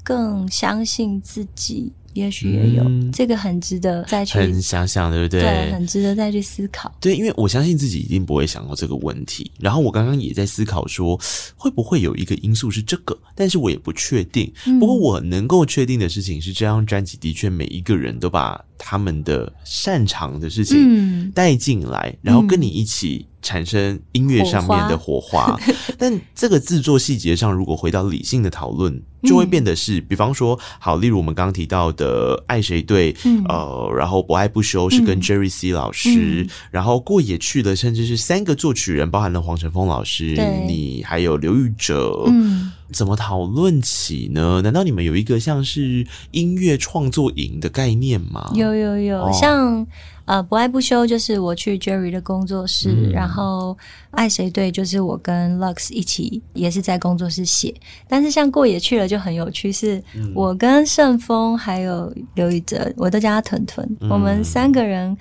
[0.02, 1.92] 更相信自己？
[2.14, 5.40] 也许也有，嗯、这个很值得再去很想想，对不对？
[5.40, 6.92] 对，很值得再去思考。
[6.98, 9.52] 对，因为我相信自己一定不会想到这个问题。
[9.60, 11.20] 然后我刚刚也在思考说，
[11.54, 13.16] 会不会有一个因素是这个？
[13.36, 14.52] 但是我也不确定。
[14.80, 25.46] 不过我能够确定的事情是，这张专辑的确每一个人都把他们的擅长的事情带进来，嗯、然后跟你一起产生音乐上面的火花。
[25.46, 25.60] 火花
[25.98, 29.02] 但这个制作细节上，如果回到理性的讨论。
[29.24, 44.62] 就会变得是，比方说，好，例如我们刚刚提到的《爱谁对》，嗯、呃，然后《不爱不休》是跟 Jerry C 老师，嗯、然后过也去了，甚至是三个作曲人，包含了黄晨峰老师，对你还有刘玉哲，嗯，怎么讨论起呢？
[44.62, 48.52] 难道你们有一个像是音乐创作营的概念吗？
[48.54, 49.84] 有有有，哦、像。
[50.28, 53.76] 呃，不爱不休就是我去 Jerry 的工作室，嗯、然后
[54.10, 57.74] 爱谁对就是我跟 Lux 一起也是在工作室写。
[58.06, 60.02] 但是像过也去了就很有趣，是
[60.34, 65.16] 我跟盛峰还有刘宇哲，我都叫他屯屯，嗯、我们三个人，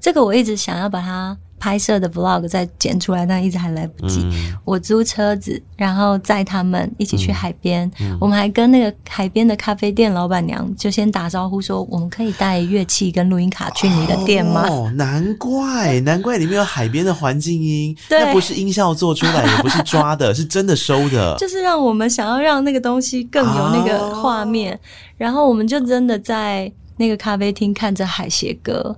[0.00, 1.36] 这个我一直想要把它。
[1.66, 4.20] 拍摄的 vlog 再剪出来，但一直还来不及。
[4.22, 7.90] 嗯、我租车子，然后载他们一起去海边。
[8.20, 17.96] 我们还跟那个海边的咖啡店老板娘就先打招呼说：“我们可以带乐器跟录音卡去你的店吗？”哦，难怪，难怪里面有海边的环境音。
[18.08, 21.34] 那不是音效做出来，也不是抓的， 是真的收的。
[21.36, 24.78] 就是让我们想要让那个东西更有那个画面，哦、
[25.16, 28.96] 然后我们就真的在那个咖啡厅看着海谐歌，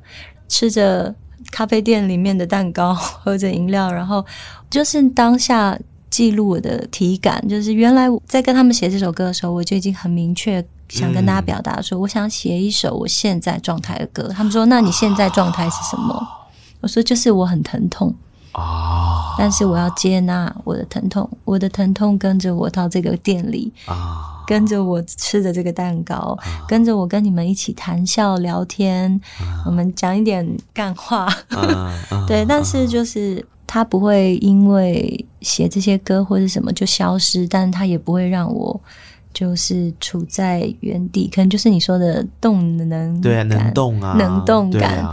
[0.50, 1.14] 吃着。
[1.50, 4.24] 咖啡店里面的蛋糕，喝着饮料，然后
[4.70, 5.78] 就是当下
[6.10, 7.46] 记录我的体感。
[7.48, 14.28] 就是原来在跟他们写这首歌的时候，我就已经很明确想跟大家表达说，我想写一首我现在状态的歌。
[14.28, 16.26] 他们说：“那你现在状态是什么？”
[16.80, 18.14] 我说：“就是我很疼痛
[18.52, 31.92] 啊，但是我要接纳我的疼痛，我的疼痛跟着我到这个店里啊。”跟着我吃的这个蛋糕，啊、跟着我跟你们一起谈笑聊天，啊、我们讲一点干话，啊、
[32.26, 32.40] 对。
[32.40, 38.80] 啊、但是就是他不会因为写这些歌或者什么就消失，但他也不会让我
[39.34, 45.04] 就是处在原地，可能就是你说的动能，对啊，能动啊，能动感。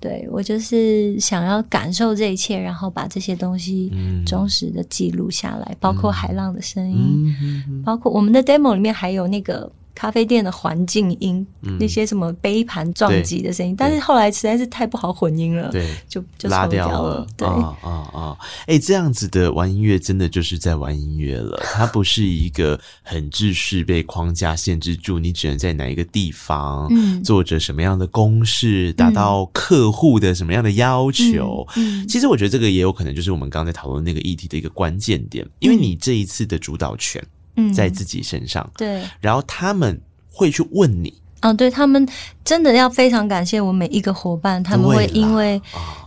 [0.00, 3.92] 对，我就是想要感受这一切，然后把这些东西
[4.24, 7.34] 忠实的记录下来，嗯、包括海浪的声音，
[7.68, 17.26] 嗯、包括我们的 demo 里面还有那个咖啡店的环境音，嗯、那些什么杯盘撞击的声音，但是后来实在是太不好混音了，对，就就拉掉了。
[17.36, 18.38] 对啊啊啊！
[18.68, 31.66] 哎、欸，这样子的玩音乐真的就是在玩音乐了， 它不是一个很制式被框架限制住，你只能在哪一个地方，嗯，做着什么样的公式，达到客户的什么样的要求。
[31.74, 37.20] 嗯，嗯其实我觉得这个也有可能就是我们刚才讨论那个议题的一个关键点，因为你这一次的主导权。
[37.74, 40.00] 在自己身上，嗯、对，然后他们
[40.30, 42.08] 会去问你，哦，对他们
[42.44, 45.60] 真的要非常感谢我每一个伙伴，他们会因为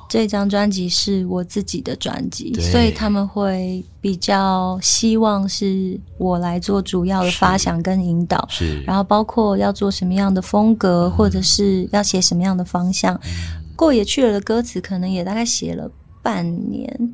[0.09, 13.31] 这张专辑是我自己的专辑，所以他们会比较希望是我来做主要的发想跟引导，是，然后包括要做什么样的风格，或者是要写什么样的方向，嗯、
[13.75, 15.89] 过也去了的歌词可能也大概写了。
[16.21, 17.13] 半年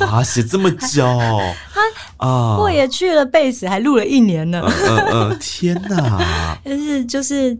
[0.00, 1.04] 啊，写这么久，
[1.72, 4.62] 他啊，过也去了贝斯，还录了一年呢。
[4.66, 6.58] 嗯嗯，天哪！
[6.64, 7.56] 但是就是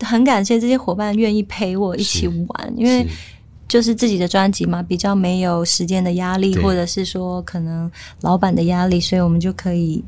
[0.00, 3.06] 很感谢这些伙伴愿意陪我一起玩，因为
[3.68, 7.90] 就是自己的专辑嘛，比较没有时间的压力，或者是说可能
[8.20, 10.04] 老板的压力，所以我们就可以。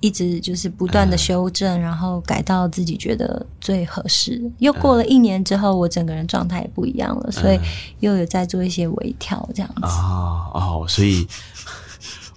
[0.00, 4.40] 一直就是不断的修正，嗯、然后改到自己觉得最合适。
[4.58, 7.60] 又过了一年之后，嗯、我整个人状态也不一样了，嗯、所以
[8.00, 9.82] 又有在做一些微调，这样子。
[9.84, 11.26] 哦哦，所以。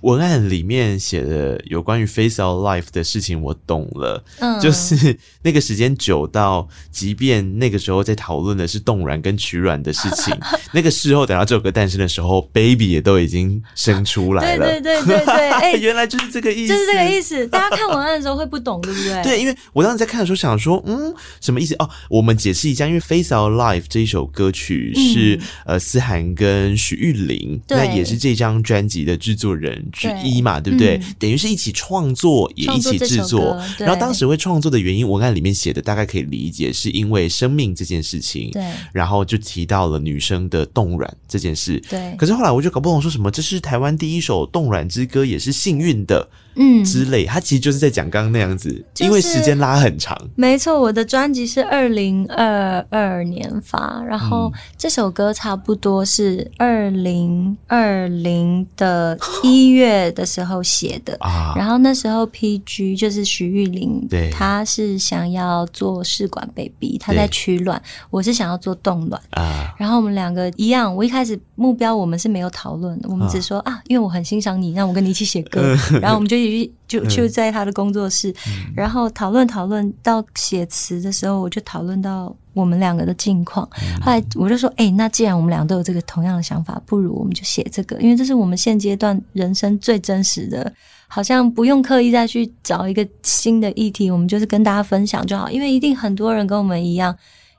[0.04, 4.24] 文案里面写的有关于 Face Our Life 的事情，我懂了。
[4.40, 10.38] 嗯，就是那个时间久到，即便那个时候在讨论的是冻卵跟取卵的事情，
[10.74, 14.66] 那个事后等到这首歌诞生的时候，Baby 也都已经生出来了。
[14.66, 17.48] 对对对对对， 哎、欸，原来就是这个意思，就是这个意思。
[17.48, 19.24] 大家看文案的时候会不懂，对不对？
[19.24, 21.74] 对，因为我当时在看的时候想说，嗯，什么意思？
[21.80, 30.74] 哦，我们解释一下，因为 Face Our Life 这一首歌曲是、嗯、呃思涵跟许玉玲，那也是这张专辑的制作人之一嘛，对。
[30.74, 30.98] 对不对？
[30.98, 33.56] 嗯、等于是一起创作，也一起制作。
[33.78, 38.50] 然后当时会创作的原因，文案里面写的大概可以理解，是因为生命这件事情。
[38.52, 38.64] 对。
[38.92, 41.80] 然后就提到了女生的冻卵这件事。
[41.88, 42.16] 对。
[42.18, 46.28] 可是后来我就搞不懂，说什么这是台湾第一首冻卵之歌，也是幸运的。
[46.56, 50.16] 嗯，之类，他其实就是在讲刚刚那样子，就是、因为时间拉很长。
[50.36, 61.54] 没错，我的专辑是二零二二年发，然后这首歌差不多是二零二零的一月的时候写的啊。
[61.56, 67.82] 然后那时候 PG 就是徐玉玲，对，他是想要做试管 baby，他在取卵，
[68.12, 69.74] 我是想要做冻卵啊。
[69.78, 76.43] 然后我们两个一样，我一开始目标我们是没有讨论的，我们只说啊，啊，因为我很欣赏你，让我跟你一起写歌，然后我们就。
[76.88, 83.68] 就就在他的工作室，嗯、然后讨论讨论到写词的时候，我就讨论到我们两个的近况。
[83.82, 90.72] 嗯、后来我就说：“哎、欸，那既然我们俩都有这个同样的想法，不如我们就写这个，因为这是我们现阶段人生最真实的，
[91.08, 95.50] 好像不用刻意再去找一个新的议题，我们就是跟大家分享就好。
[95.50, 97.16] 因为一定很多人跟我们一样。”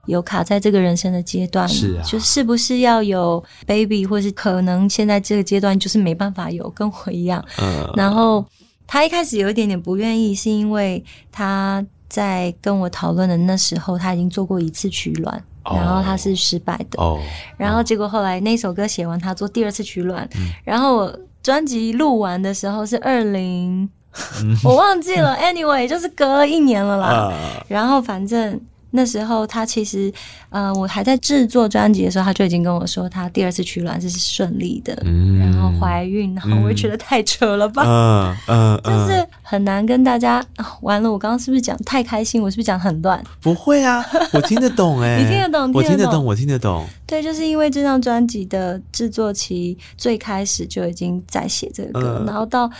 [0.06, 7.42] 有卡在这个人生的阶段，是啊，就是不是要有 baby，或是可能现在这个阶段就是没办法有，跟我一样。
[7.56, 8.44] 嗯，然后
[8.86, 17.02] 他一开始有一点点不愿意，是因为他在跟我讨论的那时候，他已经做过一次取卵，哦、然后他是失败的。
[17.02, 17.20] 哦，
[17.56, 23.88] 然后结果后来那首歌写完，他做第二次取卵，嗯、然后我专辑录完的时候是二零，
[24.64, 25.36] 我忘记了。
[25.36, 27.06] Anyway，就是隔了一年了啦。
[27.06, 27.32] 啊、
[27.68, 28.60] 然后反正。
[28.96, 30.12] 那时候他其实，
[30.50, 40.38] 呃，我还在制作专辑的时候，他就已经跟我说，他第二次取卵是顺利的，嗯、然后怀孕，然后我也觉得太扯了吧，嗯嗯，嗯就是很难跟大家。
[40.58, 42.40] 哦、完了，我刚刚是不是讲太开心？
[42.40, 43.20] 我是不是讲很乱？
[43.40, 45.72] 不会啊，我听得懂 哎，你听得懂？
[45.74, 46.86] 我听得懂，我听得懂。
[47.04, 52.70] 对，就是因为这张专辑的制作期最开始就已经在写这个歌，嗯、然后到。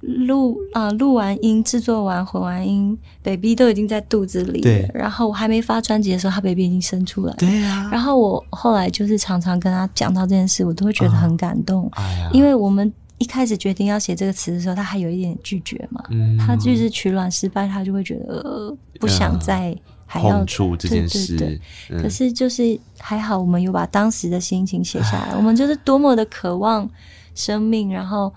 [0.00, 4.62] 录啊，录完音，制作完，混完音，baby 都已经在肚子里了。
[4.62, 4.90] 对。
[4.94, 7.36] 然后我还没发专辑的时候，他 baby 已经生出来了。
[7.38, 7.88] 对啊。
[7.90, 11.88] 然后我后来就是常常跟他讲到这件事，我都会觉得很感动。
[11.92, 12.30] 哎呀。
[12.32, 16.04] 因为我们一开始决定要写这个词的时候，他还有一点拒绝嘛。
[16.10, 16.36] 嗯。
[16.36, 19.74] 他就是取卵失败，他就会觉得呃不想再
[20.04, 21.36] 还要碰触这件事。
[21.38, 22.02] 对对对。
[22.02, 25.34] 可是就是还好，我们有把当时的心情写下来。
[25.34, 26.88] 我们就是多么的渴望
[27.34, 28.30] 生命，然后。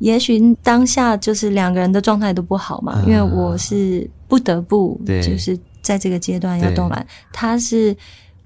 [0.00, 7.94] 也许当下就是两个人的状态都不好嘛，因为我是不得不，就是在这个阶段要动卵，他是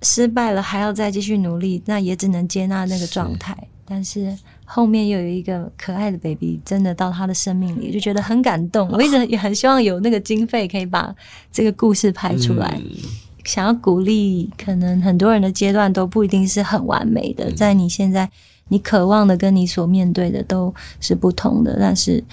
[0.03, 3.57] 失败了还要再继续努力，那也只能接纳那个状态。
[3.87, 8.89] 但是后面又有一个可爱的 baby 真的到他的生命里，就觉得很感动。
[8.93, 11.15] 我一直也很希望有那个经费可以把
[11.53, 12.81] 这个故事拍出来，
[13.45, 18.29] 想要鼓励，可能很多人的阶段都不一定是很完美的，在你现在。
[18.69, 22.25] 你渴望的跟你所面对的都是不同的，但是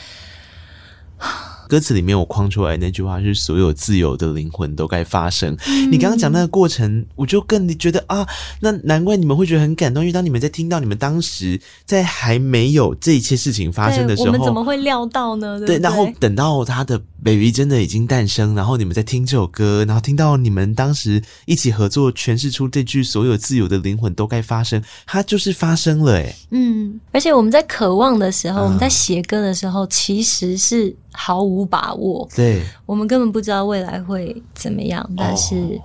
[1.68, 5.90] 歌词里面我框出来那句话是“所有自由的灵魂都该发生”嗯。
[5.90, 8.28] 你刚刚讲那个过程，我就更觉得啊，
[8.60, 15.58] 那难怪你们会觉得很感动，因为当你们在听到你们当时在还没有这一切事情发生的时候，我们怎么会料到呢？
[15.60, 26.36] 对，对，然后等到他的 baby 真的已经诞生，然后你们在听这首歌，然后听到你们当时一起合作诠释出这句“所有自由的灵魂都该发生”，它就是发生了诶。
[26.50, 32.28] 嗯，而且我们在渴望的时候，嗯、我们在写歌的时候，其实是毫无把握。
[32.36, 35.08] 对，我们根本不知道未来会怎么样。
[35.16, 35.80] 但是，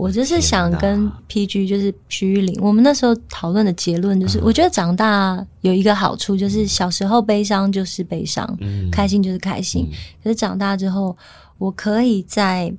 [0.00, 9.86] 我就是想跟 PG，就是徐玉玲，我们那时候讨论的结论就是，我觉得长大有一个好处，就是小时候悲伤就是悲伤，嗯，开心就是开心。
[9.90, 9.94] 嗯、
[10.24, 11.16] 可是长大之后，
[11.58, 12.72] 我可以在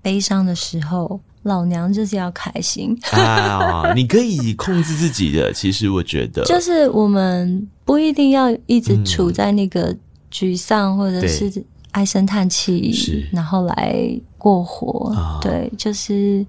[0.00, 1.20] 悲伤的时候。
[1.44, 3.94] 老娘就是要开心啊！
[3.94, 5.50] 你可以控制自己的。
[5.50, 9.96] 其实我觉得，就是我们不一定要一直处在那个
[10.30, 15.14] 沮丧或者是唉声叹气，然后来过活。
[15.42, 16.46] 对，就是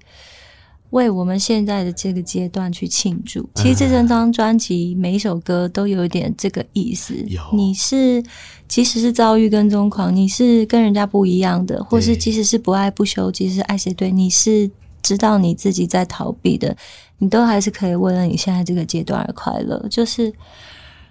[0.90, 3.46] 为我们现在的这个阶段去庆祝。
[3.56, 7.14] 其实这整张专辑每一首歌都有一点这个意思。
[7.52, 8.22] 你是
[8.66, 14.70] 即使是遭遇跟踪狂，你是跟人家不一样的，或是即使是不爱不休，即使是爱谁对你是。
[15.02, 16.76] 知道你自己在逃避的，
[17.16, 20.30] 你都还是可以为了你现在这个阶段而快乐，就是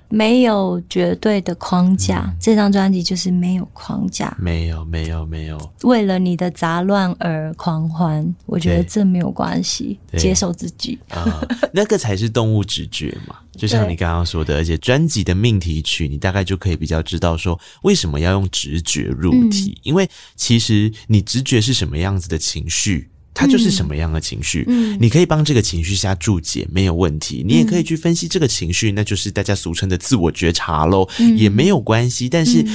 [0.09, 2.25] 没有绝对的框架。
[2.27, 5.71] 嗯、这张专辑就是没有框架，没有，没有，没有。
[5.83, 13.35] 为了你的杂乱而狂欢，我觉得这没有关系，接受自己啊、呃，那个才是动物直觉嘛。
[13.59, 23.09] 就像你刚刚说的，而且专辑的命题曲，你大概就可以比较知道说为什么要用直觉入题，嗯、因为其实你直觉是什么样子的情绪。
[23.39, 27.41] 它就是什么样的情绪，嗯，你可以帮这个情绪下注解，没有问题。
[27.47, 32.27] 你也可以去分析这个情绪，那就是大家俗称的自我觉察喽，也没有关系。
[32.27, 32.65] 但是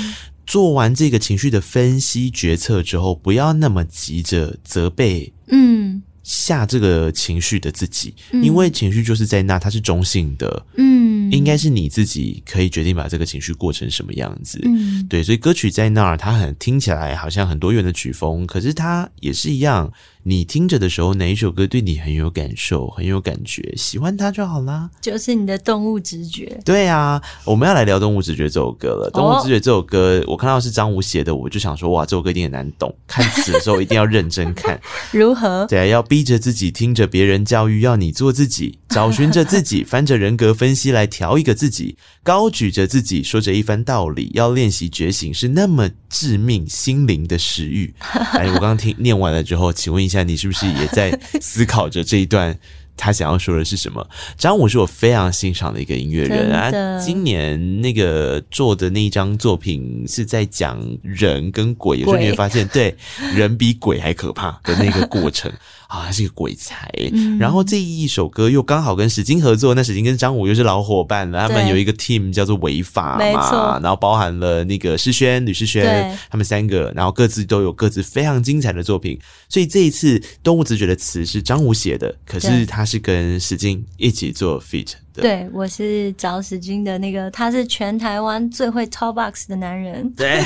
[0.47, 15.23] 做完这个情绪的分析决策之后，不要那么急着责备，嗯，下这个情绪的自己，因为情绪就是在那，它是中性的，嗯，应该是你自己可以决定把这个情绪过成什么样子，嗯，对。
[15.23, 19.93] 所以歌曲在那儿，它很听起来好像很多元的曲风，可是它也是一样。
[20.27, 24.89] 你听着的时候，哪一首歌对你很有感受、很有感觉，喜欢它就好啦。
[24.99, 26.59] 就是你的动物直觉。
[26.65, 29.11] 对啊，我们要来聊《动物直觉》这首歌了。
[29.15, 32.95] 《动物直觉》这首歌，我看到是张武写的，我就想说，哇，这首歌一定很难懂。
[33.07, 34.81] 看词的时候一定要认真看。
[35.13, 35.67] 如何？
[35.69, 47.93] 对，要逼着自己听着别人教育，要你做自己，找寻着自己，翻着人格分析来调一个自己，高举着自己，说着一番道理，要练习觉醒，是那么致命心灵的食欲。
[48.33, 50.14] 哎，我刚刚听念完了之后，请问一下。
[50.23, 52.57] 你是不是也在思考着这一段
[52.97, 54.07] 他想要说的是什么？
[54.39, 62.95] 张武是我非常欣赏的一个音乐人啊，今年那个做的那一张作品是在讲人跟鬼，有时候你会发现，对，
[63.35, 65.53] 人比鬼还可怕的那个过程。
[65.95, 79.17] 啊，他是一个鬼才，嗯，然后这一首歌又刚好跟史金合作，那史金跟张武又是老伙伴了，他们有一个 team 叫做违法嘛，然后包含了那个诗轩、吕诗轩，他们三个，然后各自都有各自非常精彩的作品，
[79.49, 85.23] 所以这一次《动物直觉》的词是张武写的，可是他是跟史金一起做 feat 的。
[85.23, 90.11] 对，我是找史金的那个，他是全台湾最会 talk box 的男人。
[90.17, 90.43] 对，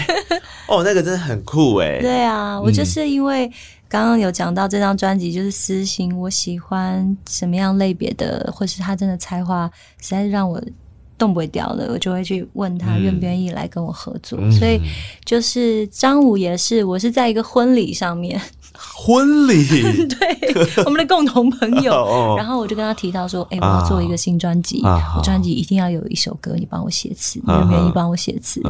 [0.66, 2.00] 哦，那个真的很酷哎。
[2.02, 3.50] 对啊，我就是因为。
[3.88, 9.70] 刚刚有讲到这张专辑就是私心，我喜欢什么样类别的，或是他真的才华
[10.00, 10.62] 实在是让我
[11.16, 14.38] 动不掉了，我就会去问他愿不愿意来跟我合作。
[14.40, 14.78] 嗯、所以
[15.24, 18.40] 就是张武也是，我是在一个婚礼上面。
[18.80, 28.62] 婚礼， 对，我们的共同朋友， 然后我就跟他提到说，哎、欸，我要做一个新专辑，我专辑一定要有一首歌，你帮我写词，你愿不愿意帮我写词？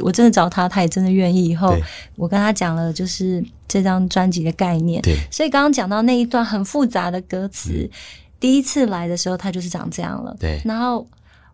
[0.00, 1.46] 我真的找他，他也真的愿意。
[1.46, 1.74] 以后
[2.16, 5.00] 我跟他讲了，就是这张专辑的概念。
[5.00, 7.88] 对，所以刚刚讲到那一段很复杂的歌词，
[8.38, 10.36] 第一次来的时候，他就是长这样了。
[10.38, 11.06] 对，然后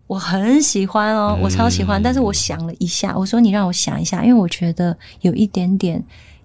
[0.08, 6.02] 我很喜欢哦，我超喜欢，但是我想了一下，我说你让我想一下，因为我觉得有一点点。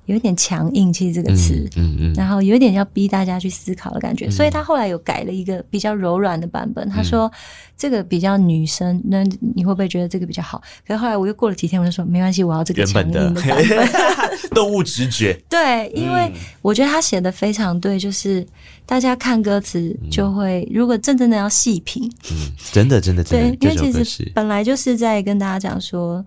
[0.07, 6.87] 有一点强硬，其实这个词，嗯嗯，嗯，然后有一点要逼大家去思考的感觉，嗯、所以他后来有改了一个比较柔软的版本。
[6.87, 7.29] 嗯、他说
[7.77, 10.61] 这个比较女生，那你会不会觉得这个比较好？
[10.87, 13.87] 可是后来我又过了几天，我就说没关系，我要这个强硬的版本。
[14.55, 16.31] 动物直觉，对，因为
[16.61, 18.45] 我觉得他写的非常对，就是
[18.85, 26.25] 大家看歌词就会，嗯、如果真正的要细品，嗯，真的真的真的，对，因为其实本来就是在跟大家讲说，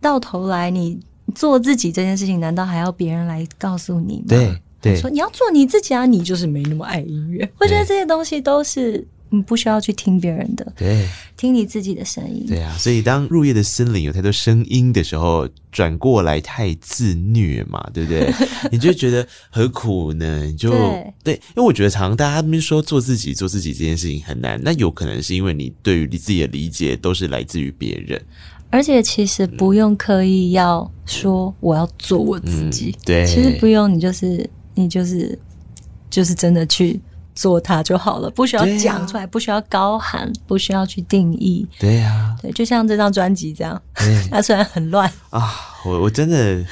[0.00, 1.00] 到头来你。
[1.34, 4.24] 做自己这件事情，难道还要别人来告诉你吗？
[4.28, 7.48] 对对，说你要做你自己啊，你就是没那么爱音乐。
[7.58, 11.06] 我觉得这些东西都是你不需要去听别人的，对，
[11.36, 12.46] 听你自己的声音。
[12.46, 18.32] 对啊，所以当入夜的森林有太多声音的时候，转过来太自虐嘛，对不对？
[18.70, 20.44] 你就觉得何苦呢？
[20.44, 28.22] 你就对，对，因为我觉得常常大家那边说做自己，做自己这件事情很难，那有可能是因为你对于你自己的理解都是来自于别人，
[28.70, 35.38] 而且其实不用刻意要说我要做我自己，嗯、对，其实不用，你就是你就是
[36.10, 37.00] 就是真的去。
[37.38, 41.64] 做它就好了，不需要讲出来，啊、不需要高喊，不需要去定义。
[41.78, 43.80] 对呀、啊，对，就像这张专辑这样，
[44.28, 45.48] 它虽然很乱啊。
[45.84, 46.64] 我我真的，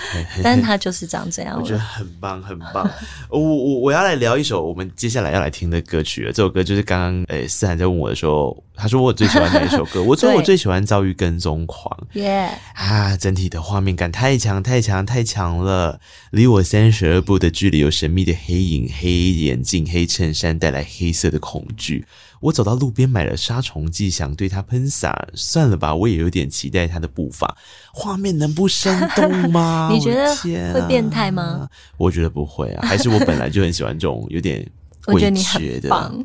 [0.42, 2.90] 但是他就是长这样，我觉得很棒很棒。
[3.28, 6.32] 我我我要来聊一首我们接下来要来听的歌曲了。
[6.32, 10.02] 这首歌就是刚刚诶思涵在问我的时候，他说我最喜欢哪一首歌？
[10.02, 11.96] 我说我最喜欢《遭遇跟踪狂》。
[12.18, 16.00] 耶啊，整体的画面感太强太强太强了。
[16.30, 22.04] 离我三十二步的距离，有神秘的黑影、黑眼镜、黑衬衫，带来黑色的恐惧。
[22.40, 25.28] 我走到路边买了杀虫剂，想对它喷洒。
[25.34, 27.56] 算了吧，我也有点期待它的步伐。
[27.92, 29.88] 画面能不生动吗？
[29.92, 30.34] 你觉得
[30.72, 31.68] 会变态吗？
[31.96, 34.66] 我觉得不会啊，还是我本来就很喜欢这种有点
[35.06, 36.24] 我觉得你很棒，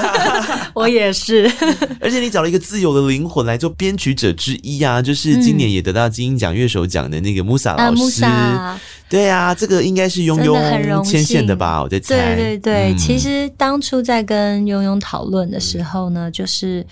[0.74, 1.50] 我也是。
[2.00, 8.24] 而且你找了一个自由的灵魂来做编曲者之一啊，就是今年也得到金音奖乐手奖的那个穆萨老师。
[8.24, 11.80] 啊对啊，这个应该是庸庸牵线的吧？
[11.82, 12.34] 我在猜。
[12.34, 16.84] 对对对，嗯、其实当初在跟庸庸讨论的时候呢，就是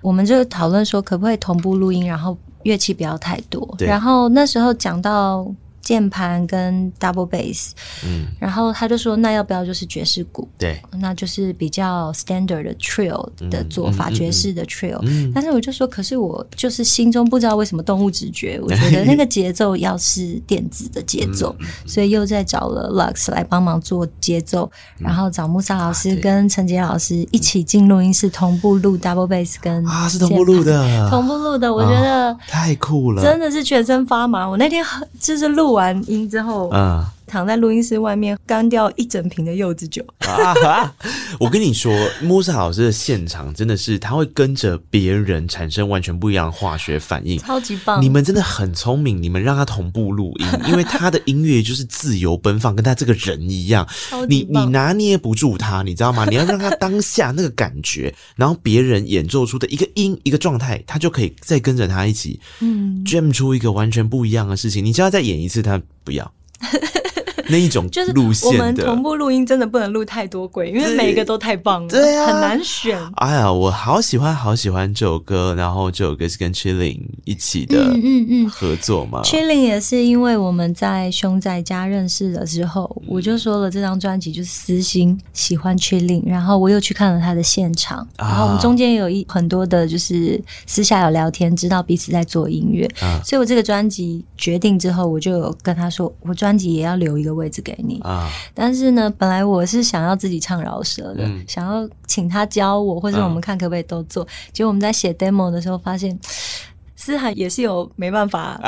[0.00, 3.74] 我们就讨论说，可不可以同步录音，然后乐器不要太多。
[3.80, 5.46] 然后那时候讲到。
[5.86, 7.70] 键盘跟 double bass，
[8.04, 10.48] 嗯，然后他就说，那要不要就是爵士鼓？
[10.58, 15.00] 对，那就是比较 standard 的 trill 的做法，爵士的 trill。
[15.32, 21.54] 但是我就说，可是我就是心中不知道为什么动物直觉，我觉得那个节奏要是电子的节奏，
[21.86, 24.68] 所以又在找了 Lux 来帮忙做节奏，
[24.98, 34.44] 然后找穆萨老师跟陈杰老师一起进录音室同步录 double bass 跟啊，是同步录的，同步录的，我觉得太酷了，真的是全身发麻。
[34.48, 34.84] 我那天
[35.20, 35.75] 就是录。
[35.76, 40.04] 完音之后，嗯，躺在录音室外面干掉一整瓶的柚子酒。
[40.18, 40.94] 啊、
[41.38, 48.02] 我跟你说，穆斯老师的现场真的是他会跟着别人产生完全不一样的化学反应，超级棒。
[48.02, 53.86] 你们真的很聪明，你们让他同步录音， 因为他的音乐就是自由奔放，跟他这个人一样。
[54.28, 56.24] 你你拿捏不住他，你知道吗？
[56.26, 64.84] 你要让他当下那个感觉，然后别人演奏出的一个音一个状态，他就可以再跟着他一起，嗯，jam 出一个完全不一样的事情。
[64.84, 66.32] 你叫他再演一次，他不要。
[67.50, 72.98] 那一种就是路线的，我们同步录音真的不能录太多轨，因为每一个都太棒了，对啊，很难选。
[73.16, 79.22] 哎呀，我好喜欢好喜欢这首歌，然后这首歌是跟 Chilling 一起的，嗯嗯嗯，合作嘛。
[79.22, 97.35] Chilling 也是因为我们在熊仔家认识了之后，我就说了这张专辑就是私心喜欢 Chilling，然后我又去看了他的现场，然后我们中间有一很多的就是私下有聊天，知道彼此在做音乐，啊，所以我这个专辑决定之后，我就有跟他说，我专辑也要留一个。
[97.36, 98.28] 位置给你啊！
[98.52, 104.24] 但是呢，本来我是想要自己唱饶舌的，嗯、想要请他教我，或者我们看可不可以都做。
[104.24, 106.18] 嗯、结果我们在写 demo 的时候发现。
[106.98, 108.58] 思涵也是有没办法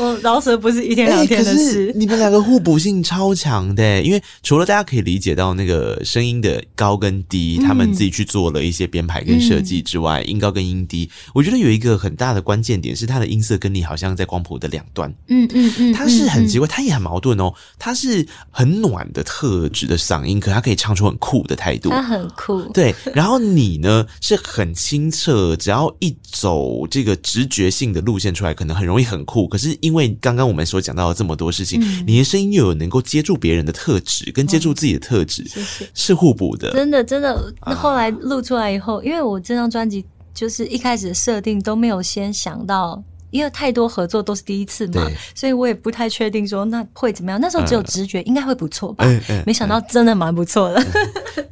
[0.00, 1.88] 我饶舌不是一天两天的事。
[1.88, 15.12] 欸、你们两个互补性超强的，因为除了大家可以理解到那个声音的高跟低，嗯、他们自己去做了一些编排跟设计之外，嗯、音高跟音低，我觉得有一个很大的关键点是他的音色跟你好像在光谱的两端。
[15.28, 17.52] 嗯嗯嗯，他是很奇怪，他也很矛盾哦。
[17.78, 22.62] 他是很暖的特质的嗓音，可他可以唱出很酷的态度，他很酷。
[22.72, 25.50] 对，然后你呢是很清澈。
[25.56, 29.46] 只要一走这个直觉性的路线出来，可能很容易很酷。
[29.48, 36.70] 可是因为刚刚我们所讲到的这么多事情，嗯、你的声音又有能够接住别人的特质，跟接住自己的特质，嗯、是，互补的。
[36.72, 37.52] 真的，真的。
[37.66, 43.02] 那后来录出来以后，啊、因为我这张专辑就是一开始的设定都没有先想到。
[43.30, 47.40] 因为太多合作都是第一次嘛，所以我也不太确定说那会怎么样。
[47.40, 49.04] 那时候只有直觉，应该会不错吧？
[49.46, 50.84] 没想到真的蛮不错的，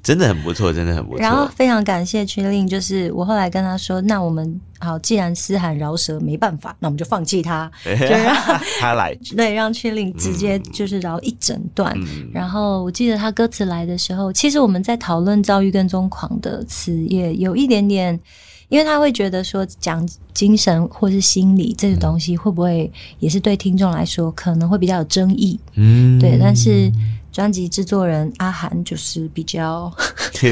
[0.02, 1.20] 真的很不错，真的很不错。
[1.20, 8.34] 然后非常感谢 Chilling，就是我后来跟他说，那我们好，既然思涵饶舌没办法，那我们就放弃他，就让
[8.80, 11.92] 他来， 对，让 Chilling 直接就是饶一整段。
[11.96, 18.18] 嗯、然后我记得他歌词来的时候，其实我们在讨论遭遇跟踪狂的词，也有一点点。
[18.68, 25.58] 因为他会觉得说，讲精神或是心理这个东西，会不会也是对听众来说可能会比较有争议？
[25.74, 26.38] 嗯，对。
[26.38, 26.92] 但是
[27.32, 29.90] 专辑制作人阿涵就是比较，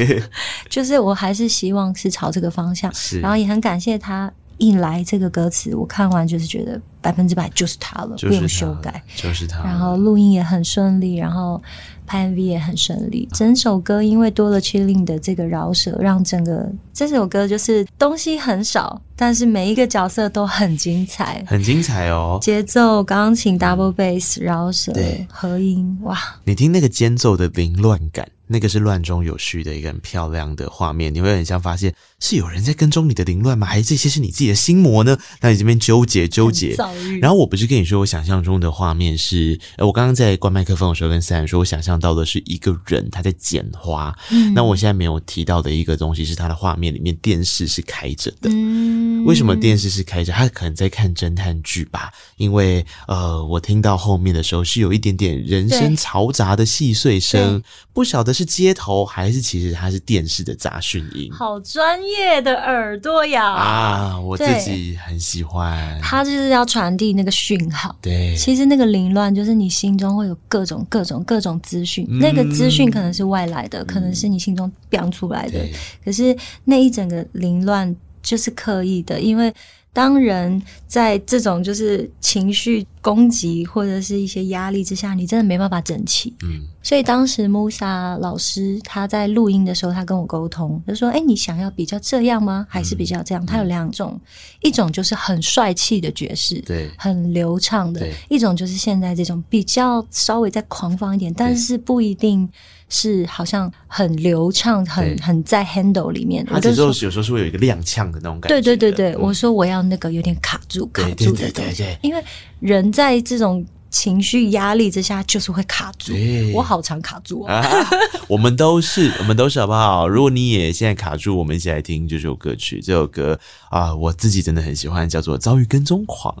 [0.69, 2.91] 就是我还是希望是朝这个方向。
[3.21, 9.63] 然后也很感谢他一来这个歌词，我看完就是觉得百分之百就是他了，不用修改，就是他。
[9.63, 11.61] 然后录音也很顺利，然后
[12.07, 13.29] 拍 MV 也很顺利。
[13.33, 22.39] 整首歌因为多了 Chilling 的这个饶舌，让整个这首歌就是东西很少，但是每一个角色都很精彩，很精彩哦。
[22.41, 24.91] 节奏、钢琴、double bass、饶舌、
[25.29, 26.17] 和音，哇！
[26.45, 28.27] 你听那个间奏的凌乱感。
[28.47, 33.67] 那个是乱中有序的一个很漂亮的画面，你会很像发现是有人在跟踪你的凌乱吗？
[33.67, 35.17] 还是这些是你自己的心魔呢？
[35.41, 36.75] 那你这边纠结纠结。
[37.19, 44.17] 然后我不是跟你说，我想象中的画面是，呃，我刚刚在关麦克风的时候跟思涵说，我想象到的是一个人他在剪花。
[44.31, 44.53] 嗯。
[44.53, 48.49] 那我现在没有提到的一个东西是他的画面里面电视是开着的。
[48.49, 49.25] 嗯。
[49.25, 50.31] 为什么电视是开着？
[50.31, 52.13] 他可能在看侦探剧吧？
[52.37, 58.36] 因为呃，我听到后面的时候是有一点点人声嘈杂的细碎声，不晓得。
[58.37, 61.27] 是街头还是其实它是电视的杂讯音？
[61.33, 63.43] 好专业的耳朵呀！
[63.51, 65.99] 啊，我自己很喜欢。
[66.03, 67.95] 它就是要传递那个讯号。
[67.99, 75.59] 对，其实那个凌乱就是你心中会有各种各种各种资讯，嗯、那个资讯可能是外来的，嗯、可能是你心中飙出来的。
[76.05, 79.51] 可是那一整个凌乱就是刻意的，因为。
[79.93, 86.35] 当人在这种就是情绪攻击或者是一些压力之下，你真的没办法整齐。
[86.43, 92.67] 嗯，所以当时 Musa 老师他在录音的时候，他跟我沟通，他说：“哎，你想要比较这样吗？
[92.69, 94.19] 还是比较这样？”他有两种，
[94.59, 102.49] 一种就是很帅气的爵士，对，很流畅的；一种就是现在这种比较稍微再狂放一点，但是不一定。
[102.89, 106.45] 是好像很流畅，很很在 handle 里面。
[106.45, 108.47] 他有时候有时候是会有一个踉跄的那种感觉。
[108.47, 111.35] 对对对对，嗯、我说我要那个有点卡住卡住的东西。
[111.35, 112.23] 对对对对对，因为
[112.59, 116.13] 人在这种情绪压力之下，就是会卡住。
[116.53, 117.89] 我好常卡住啊，啊！
[118.27, 120.07] 我们都是， 我们都是，好不好？
[120.07, 122.81] 如果你也现在卡住，我们一起来听这首歌曲。
[122.81, 123.39] 这首歌
[123.69, 126.35] 啊，我自己真的很喜欢，叫做《遭遇跟踪狂》。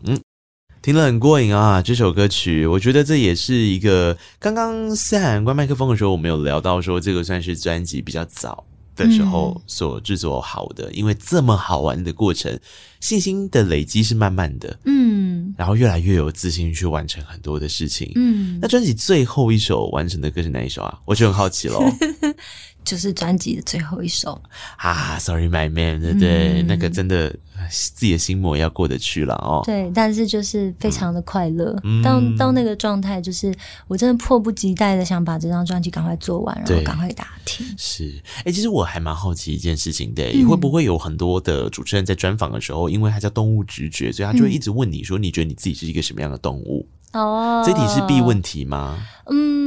[0.81, 1.81] 听了很过瘾啊！
[1.81, 8.63] 这首歌曲，我觉得这也是一个刚刚思涵关麦克风的时候，我们有聊到说，这个算是专辑比较早
[8.97, 12.59] 的时候所制作好的，嗯、因为这么好玩的过程，
[12.99, 18.59] 信心的累积是慢慢的，嗯，然后越来越有自信去完成很多的事情，嗯。
[18.61, 20.99] 那专辑最后一首完成的歌是哪一首啊？
[21.05, 21.79] 我就很好奇喽。
[22.87, 24.41] 就是专辑的最后一首
[24.77, 26.61] 啊，Sorry My Man，对不对？
[26.61, 27.29] 嗯、那个真的
[27.69, 29.61] 自己的心魔要过得去了哦。
[29.65, 31.77] 对，但是就是非常的快乐。
[31.83, 33.53] 嗯、到到那个状态，就是
[33.89, 37.67] 我真的迫不及待的想把这张专辑赶快做完，然后赶快给大家听。
[37.77, 38.05] 是，
[38.37, 46.87] 哎、欸，其实我还蛮好奇一件事情的，嗯、会不会有很多的主持人在专访的时候，因为他叫动物直觉，所以他就会一直问你说，你觉得你自己是一个什么样的动物？
[47.13, 48.97] 哦，这题是必问题吗？
[49.29, 49.66] 嗯，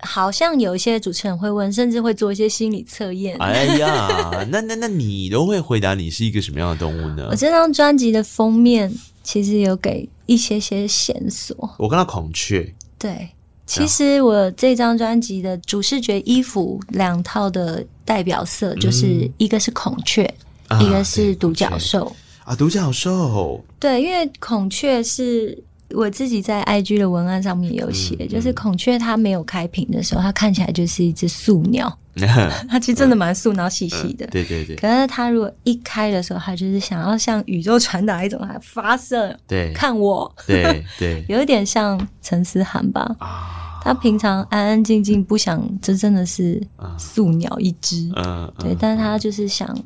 [0.00, 3.36] 好像有一些主持人会问，甚至会做一些心理测验。
[3.38, 7.28] 哎呀， 那那那你都会回答你是一个什么样的动物呢？
[7.30, 11.56] 我这张专辑的封面其实有给一些些线索。
[11.78, 12.74] 我看到孔雀。
[12.98, 13.28] 对，
[13.66, 20.22] 其实我这张专辑的主视觉衣服两套的代表色，就是一个是孔雀，
[20.68, 22.14] 嗯、一个是独角兽。
[22.44, 23.64] 啊，独角兽。
[23.78, 25.62] 对，因为孔雀是。
[25.94, 31.98] 我自己在 IG 的文案上面有写，就是孔雀它没有开屏的时候，它看起来就是一只素鸟，
[32.68, 34.26] 它其实真的蛮素，然后细细的。
[34.28, 34.76] 对对对。
[34.76, 43.16] 可是它如果一开的时候，它就是想要向宇宙传达一种它发射，对，看我，对对， 有一点像陈思涵吧。
[43.18, 46.60] 啊，他平常安安静静不想，这真的是
[46.98, 48.10] 素鸟一只。
[48.16, 49.76] 嗯，对，但是他就是想。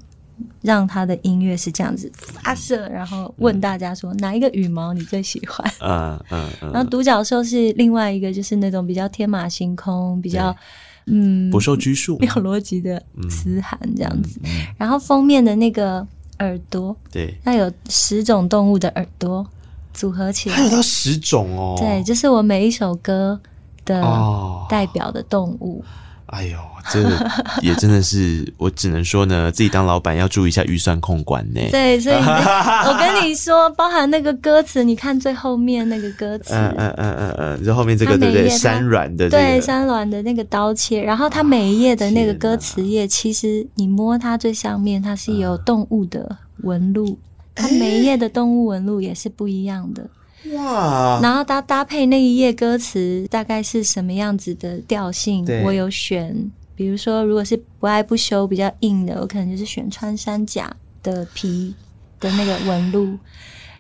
[0.61, 5.73] 让他的音乐是这样子发射，然后问大家说哪一个羽毛你最喜欢？
[5.81, 6.73] 嗯嗯嗯。
[6.73, 10.55] 然后独角兽是另外一个，就是那种比较天马行空、比较
[11.07, 14.41] 嗯不受拘束、没有逻辑的思涵这样子。
[14.77, 16.07] 然后封面的那个
[16.41, 19.47] 耳朵，对，它有十种动物的耳朵
[19.95, 21.77] 组合起来，还有到十种哦。
[21.79, 23.41] 对，就是我每一首歌
[23.85, 24.03] 的
[24.69, 25.85] 代表的动物。
[26.29, 26.59] 哎呦，
[26.93, 27.03] 这
[27.63, 31.61] 也真的是，我只能说呢，自己当老板要注意一下预算控管呢。
[31.71, 38.49] 对，所以我跟你说，包含那个歌词，你看最后面那个歌词，嗯嗯嗯嗯嗯，就后面这个对不对？
[38.49, 47.19] 山峦的对山峦的那个刀切，然后它每一页的那个歌词页，其实你摸它最上面，它是有动物的纹路，
[47.55, 50.07] 它每一页的动物纹路也是不一样的。
[50.55, 51.21] 哇！
[51.23, 55.47] 然后搭搭配那一页歌词，大概是什么样子的调性？
[55.65, 61.75] 我有选，比如说，如果是不爱不休比较硬的，我可能就是选穿山甲的皮
[62.21, 63.19] 的那个纹路，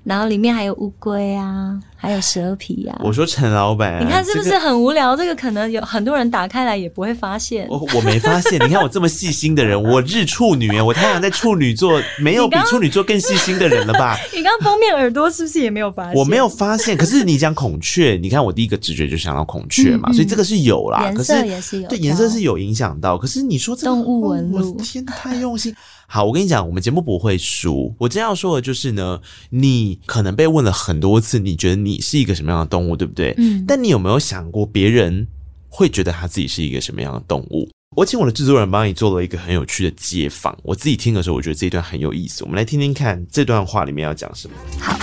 [0.04, 3.02] 然后里面还有乌龟啊，还有蛇皮呀、啊。
[3.04, 5.16] 我说陈老板，你看是不是很无聊？
[5.16, 7.66] 这个、这个可能有很多人打开来也不会发现。
[7.68, 14.16] 我我没发现，你看我这么细心的人， 我日处女，我太阳在处女座，没有比处女座更细心的人了吧？
[14.32, 16.14] 你刚封面耳朵是不是也没有发现？
[16.14, 21.02] 我没有发现，可是你讲孔雀，你看我第一个直觉就想到孔雀嘛，嗯嗯，所以这个是有啦。
[21.04, 23.18] 颜色也是有，对，颜色是有影响到。
[23.18, 25.74] 可是你说这个动物纹路，哦，天，太用心。
[26.10, 27.94] 好，我跟你讲，我们节目不会输。
[27.98, 33.34] 我真要说的就是呢，你可能被问了很多次，你觉得你是一个什么样的动物，对不对？
[33.36, 33.62] 嗯。
[33.68, 35.28] 但你有没有想过，别人
[35.68, 37.68] 会觉得他自己是一个什么样的动物？
[37.94, 40.56] 我请我的制作人帮你做了一个很有趣的街访。
[40.62, 42.42] 我自己听的时候，我觉得这一段很有意思。
[42.42, 44.56] 我们来听听看这段话里面要讲什么。
[44.80, 44.98] 好。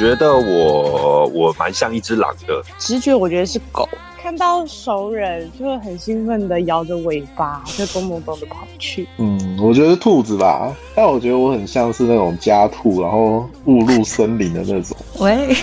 [0.00, 3.86] 觉得我我蛮像一只狼的，直觉我觉得是狗，
[4.22, 9.06] 看到熟人就会很兴奋的摇着尾巴，就咚咚咚的跑去。
[9.18, 14.96] 嗯，我觉得是兔子吧，但我觉得我很像是那种家兔，然后误入森林的那种。
[15.18, 15.54] 喂。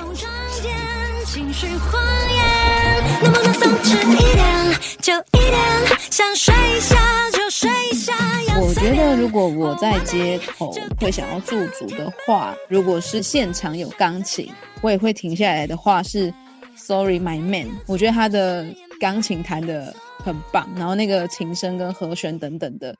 [8.59, 14.51] 我觉得如果我在街头会想要驻足的话，如果是现场有钢琴，
[14.81, 16.33] 我也会停下来的话是
[16.75, 17.69] Sorry My Man。
[17.85, 18.65] 我觉得他的
[18.99, 22.95] 钢琴弹的很棒，然后那个琴声跟和弦等等的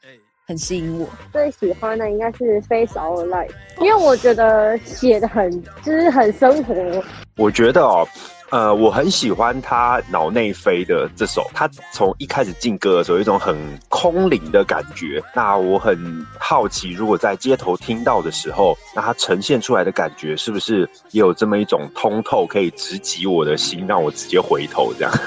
[0.48, 1.08] 很吸引我。
[1.34, 5.52] 最喜欢的应该是 Face Our Life，因为我觉得写的很
[5.84, 7.04] 就是很生活。
[7.36, 8.08] 我觉得哦。
[8.50, 13.58] 呃，我很喜欢他脑内飞的这首，他从一开始进歌的时候有一种很
[13.90, 15.22] 空灵的感觉。
[15.36, 25.12] 那我很好奇，如果在街头听到的时候，那他呈现出来的感觉是不是也有这么一种通透，可以直击我的心，让我直接回头这样？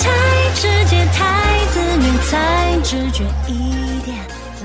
[0.00, 1.31] 太直接，太
[2.32, 4.16] 自然，太直觉一点。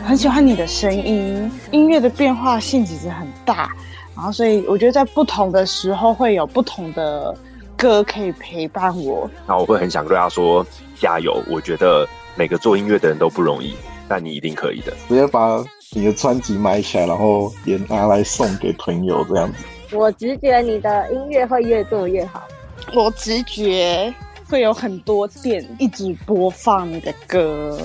[0.05, 3.69] 很喜欢你的声音，音乐的变化性其实很大。
[4.15, 7.35] 然后，所以我觉得在不同的时候会有不同的
[7.75, 9.29] 歌可以陪伴我。
[9.45, 10.65] 那我会很想对他说
[10.97, 11.43] 加油。
[11.49, 12.07] 我觉得
[12.37, 13.75] 每个做音乐的人都不容易，
[14.07, 14.93] 但你一定可以的。
[15.09, 15.61] 直接把
[15.91, 19.65] 你的专辑买起来，然后也拿来送给朋友这样子。
[19.91, 22.47] 我直觉你的音乐会越做越好。
[22.93, 24.13] 我直觉
[24.49, 27.79] 会有很多店一直播放你的歌。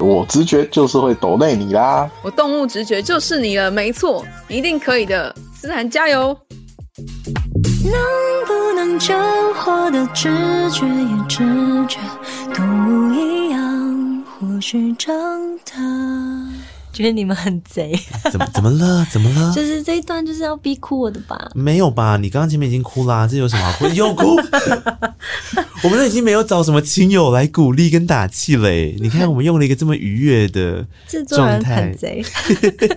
[0.00, 2.10] 我直觉就是会抖内你啦。
[2.22, 6.36] 我动物直觉就是你了，没错，你一定可以的，思涵加油！
[7.84, 7.92] 能
[8.46, 9.14] 不能救
[9.54, 10.28] 活的直
[10.70, 11.44] 觉也直
[11.86, 11.98] 觉
[12.52, 15.14] 动物一样，或许长
[15.58, 15.74] 大。
[16.94, 17.92] 觉得你们很贼，
[18.30, 19.04] 怎么怎么了？
[19.10, 19.52] 怎么了？
[19.52, 21.50] 就是这一段就是要逼哭我的吧？
[21.52, 22.16] 没有吧？
[22.16, 23.88] 你刚刚前面已经哭啦，这有什么好哭？
[23.94, 24.36] 又哭？
[25.82, 28.96] 我们都已经没有找什么亲友来鼓励跟打气嘞。
[29.00, 30.86] 你看，我们用了一个这么愉悦的
[31.28, 32.24] 状态，很贼。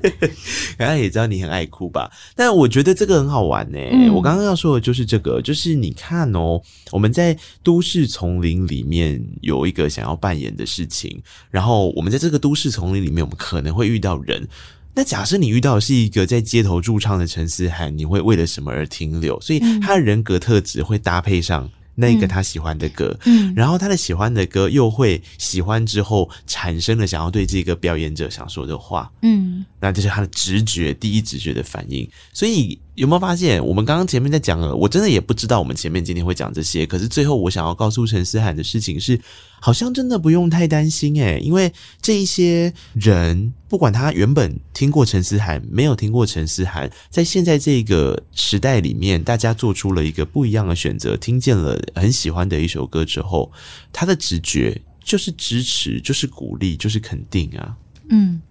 [0.77, 2.09] 大家也知道你很爱哭吧？
[2.35, 3.79] 但我觉得这个很好玩呢。
[3.91, 11.19] 嗯、我刚刚要说的就是这个，就是你看哦，我们在都市丛林里面有一个想要扮演的事情，
[11.49, 13.86] 然后我们在这个都市丛林里面，我们可能会。
[13.87, 14.47] 遇到人，
[14.93, 19.39] 那假设你遇到的是一个在街头驻唱的陈思涵，你会为了什么而停留？
[19.41, 32.79] 所以他的人格特质会搭配上那个他喜欢的歌，嗯，然后他的喜欢的歌又会喜欢之后产生了想要对这个表演者想说的话，嗯，那这是他的直觉，第一直觉的反应，所以。
[32.97, 36.83] 有没有发现，我们刚刚前面在讲了，我真的也不知道我们前面今天会讲这些。
[36.83, 39.21] 可是最后我想要告诉陈思涵的事情是，
[39.59, 53.51] 好像真的不用太担心诶，因为这一些人，不管他原本听过陈思涵，没有听过陈思涵，在现在这个时代里面，大家做出了一个不一样的选择，听见了很喜欢的一首歌之后，
[53.91, 57.75] 他的直觉就是支持，就是鼓励，就是肯定啊。
[58.09, 58.41] 嗯。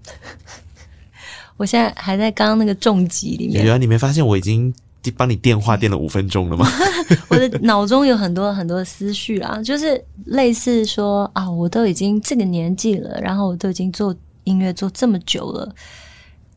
[1.59, 3.65] 我现在还在刚刚那个重击里面。
[3.65, 4.75] 原来你没发现我已经
[5.11, 6.67] 帮你电话电了五分钟了吗？
[7.29, 15.75] 我的脑中有很多很多思绪啊，就是类似说啊，我都已经这个年纪了，然后我都已经做音乐做这么久了，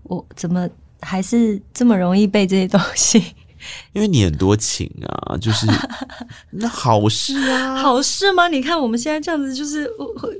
[0.03, 0.67] 我怎么
[1.01, 3.23] 还是这么容易被这些东西？
[3.93, 5.67] 因为你很多情啊，就是
[6.51, 8.47] 那好事啊，好事吗？
[8.47, 9.89] 你看我们现在这样子，就是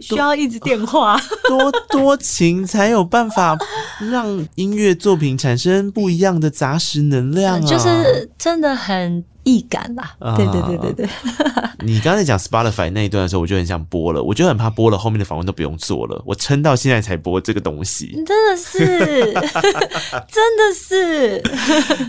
[0.02, 3.58] 需要一直电话，多多情才有办法
[4.12, 9.24] 让音乐作品产生不一样的杂食能量啊， 就是真的很。
[9.44, 11.10] 易感啦，对对对对对。
[11.82, 16.22] 你刚才讲 Spotify 那一段的时候，我就很想播了，我就很怕播了，后面的访问都不用做了。
[16.26, 19.34] 我撑到现在才播这个东西，真的是，
[20.28, 21.42] 真的是。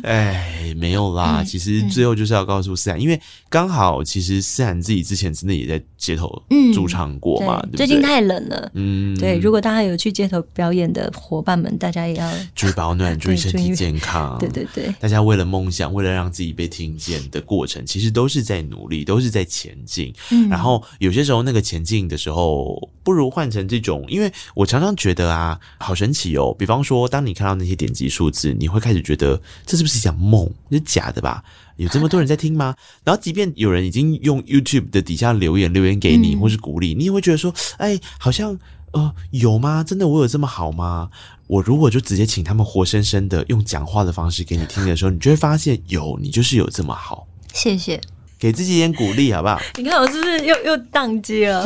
[0.02, 6.42] 哎，没有啦，其实最后就是要告诉思涵，因为刚好其实思涵自己之前真的也在街头
[6.74, 30.50] 驻唱过嘛，最近太冷了，嗯，对，如果大家有去街头表演的伙伴们，大家也要注意保暖，注意身体健康，对对对，大家为了梦想，为了让自己被听见的过程，其实都是在努力，都是在前进，嗯，然后有些时候那个前进的时候，不如换成这种，因为我常常觉得啊，好神奇哦，比方说，当你看到那些点击数字，你会开始觉得这是不是一场梦？
[30.70, 31.42] 是假的吧？
[31.76, 32.74] 有这么多人在听吗？
[33.04, 38.58] 然后，即便有人已经用 YouTube 的底下留言留言给你，或是鼓励，你也会觉得说，哎，好像
[38.92, 39.82] 呃有吗？
[39.82, 41.08] 真的我有这么好吗？
[41.50, 47.26] 我如果就直接请他们活生生的用讲话的方式给你听的时候，你就会发现有，你就是有这么好。
[47.52, 48.00] 谢谢。
[48.38, 49.60] 给自己一点鼓励，好不好？
[49.76, 51.62] 你看我是不是又又宕机了.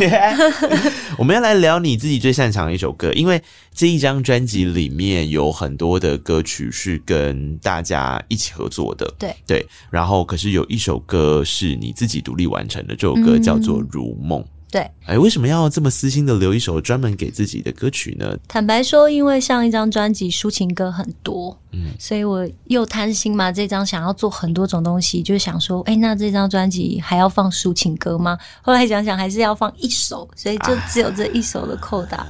[1.18, 3.41] 我们要来聊你自己最擅长的一首歌，因为
[3.74, 9.66] 这一张专辑里面有很多的歌曲是跟大家一起合作的，对对。
[9.90, 14.40] 然后，可是有一首歌是你自己独立完成的，这首歌叫做《如梦》。
[14.44, 18.37] 嗯对，哎，为什么要这么私心的留一首专门给自己的歌曲呢？
[18.49, 28.37] 坦白说，因为上一张专辑抒情歌很多，嗯，所以我又贪心嘛，这张想要做很多种东西，就想说，哎，那这张专辑还要放抒情歌吗？
[28.63, 32.27] 后来想想，还是要放一首，所以就只有这一首的扣打，啊、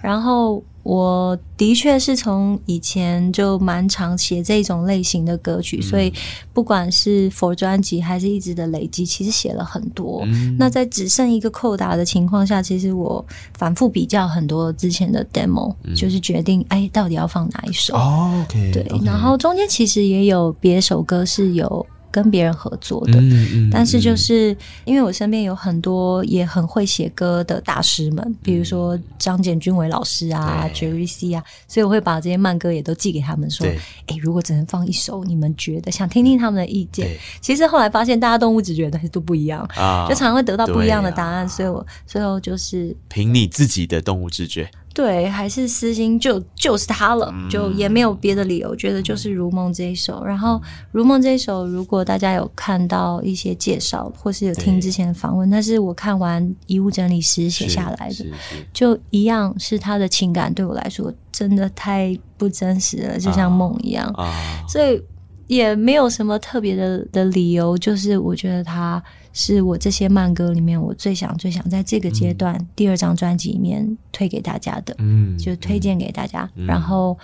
[0.00, 0.62] 然后。
[0.88, 6.10] 我的确是从以前就蛮常写这种类型的歌曲，嗯、所以
[6.54, 10.22] 不管是 for 专辑还是一直的累积，其实写了很多。
[10.24, 13.22] 嗯、那在只剩一个扣打的情况下，其实我
[13.58, 17.94] 反复比较很多之前的 demo，、嗯、就是决定哎，到底要放哪一首。
[17.94, 21.86] 哦、okay, 对.然后中间其实也有别首歌是有。
[22.10, 33.78] 跟别人合作的，嗯嗯、但是就是因为我身边有很多也很会写歌的大师们，嗯、比如说张简君伟老师啊、Jerry C 啊，所以我会把这些慢歌也都寄给他们说，哎、
[34.08, 37.08] 欸，如果只能放一首，你们觉得想听听他们的意见？
[37.40, 44.70] 其实后来发现，大家动物直觉的都不一样，啊、就常常会得到不一样的答案，啊、所以我最后就是凭你自己的动物直觉。
[44.98, 50.24] 对，还是私心就就是他了，就也没有别的理由，觉得就是《如梦》这一首。
[50.24, 50.56] 然后
[50.90, 58.26] 《如梦》这一首，如果大家有看到一些介绍，或是有听之前的访问，那是我看完遗物整理师写下来的，
[58.72, 64.34] 就一样是他的情感对我来说真的太不真实了，就像梦一样，啊、
[64.68, 65.00] 所以
[65.46, 69.00] 也没有什么特别的的理由，就是我觉得他。
[69.32, 76.50] 是我这些慢歌里面，我最想、最想在这个阶段、嗯、第二张专辑里面推给大家的，嗯，就推荐给大家。
[76.56, 77.18] 嗯、然后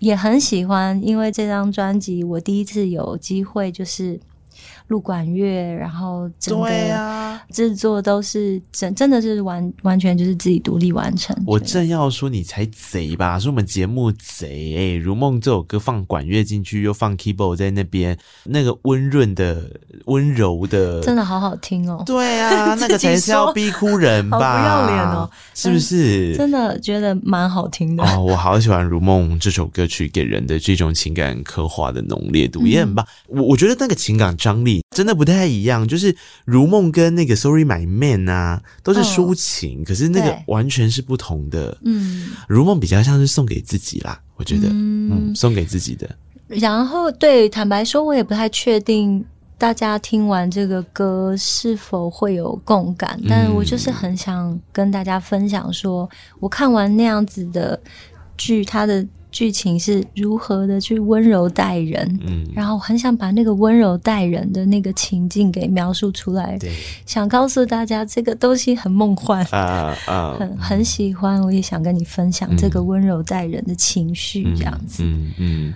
[0.00, 4.20] 也很喜欢，因为这张专辑我第一次有机会就是。
[4.88, 11.36] 录管乐，然后整个制作都是真真的是完完全就是自己独立完成。
[11.46, 14.96] 我正要说你才贼吧，说我们节目贼哎、欸！
[14.96, 19.70] 如梦这首歌放管乐进去，又放 keyboard 在那边，那个温润的、
[20.06, 22.02] 温柔的，真的好好听哦。
[22.06, 24.38] 对啊， 那个才是要逼哭人吧？
[24.38, 26.34] 不要脸哦，是不是？
[26.34, 28.24] 真的觉得蛮好听的哦。
[28.24, 33.06] 我好喜欢《如梦》这首歌曲给人的这种情感刻画的浓烈度，也很棒。
[33.26, 34.77] 我我觉得那个情感张力。
[34.94, 36.14] 真的不太一样，就是
[36.44, 41.76] 如梦跟那个 Sorry My Man 啊，都是抒情，哦、可是那个完全是不同的。
[41.84, 46.08] 嗯，如梦比较像是送给自己啦，我觉得，嗯，嗯，送给自己的。
[46.48, 49.24] 然后，对，坦白说，我也不太确定
[49.56, 56.10] 大家听完这个歌是否会有共感，但我就是很想跟大家分享说，说
[56.40, 57.80] 我看完那样子的
[58.36, 59.06] 剧，它的。
[59.30, 66.72] 剧情是如何的去温柔待人，嗯，然后很想把那个温柔待人的那个情境给描述出来，对，
[67.04, 75.74] 想告诉大家这个东西很梦幻啊啊，很很喜欢，我也想跟你分享这个温柔待人的情绪，这样子，嗯嗯，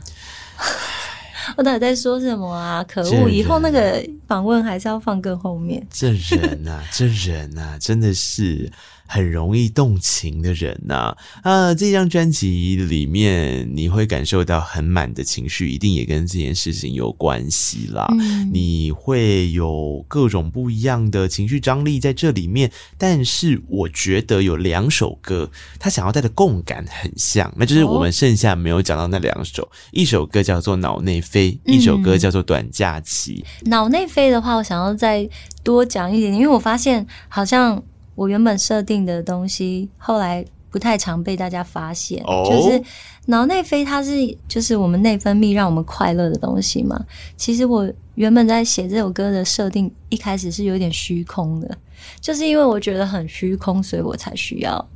[1.57, 2.83] 我到底在说什么啊？
[2.85, 5.87] 可恶，以后那个访问还是要放更后面。
[5.91, 8.71] 这人啊，这人啊，真的是。
[9.13, 11.75] 很容易动情的人呐啊，啊！
[11.75, 18.07] 这张专辑里面你会感受到很满的情绪，一定也跟这件事情有关系啦。
[18.19, 33.45] 嗯，你会有各种不一样的情绪张力在这里面，但是我觉得有两首歌，他想要带的共感很像，那就是我们剩下没有讲到那两首，哦，一首歌叫做《脑内飞》，一首歌叫做《短假期》。
[33.67, 35.29] 嗯，脑内飞的话，我想要再
[35.63, 37.83] 多讲一点，因为我发现好像。
[38.15, 42.23] 我原本设定的东西，后来不太常被大家发现。
[42.25, 42.47] Oh?
[42.47, 42.83] 就是
[43.27, 46.99] 脑内啡，它是就是我们内分泌让我们快乐的东西嘛。
[47.37, 51.79] 其实我原本在写这首歌的设定，一开始是有点虚空的，
[52.21, 54.89] 就是因为我觉得很虚空，所以我才需要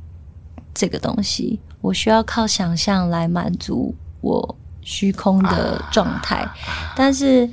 [0.73, 1.59] 这个东西。
[1.81, 6.47] 我需要靠想象来满足我虚空的状态，
[6.95, 7.49] 但是。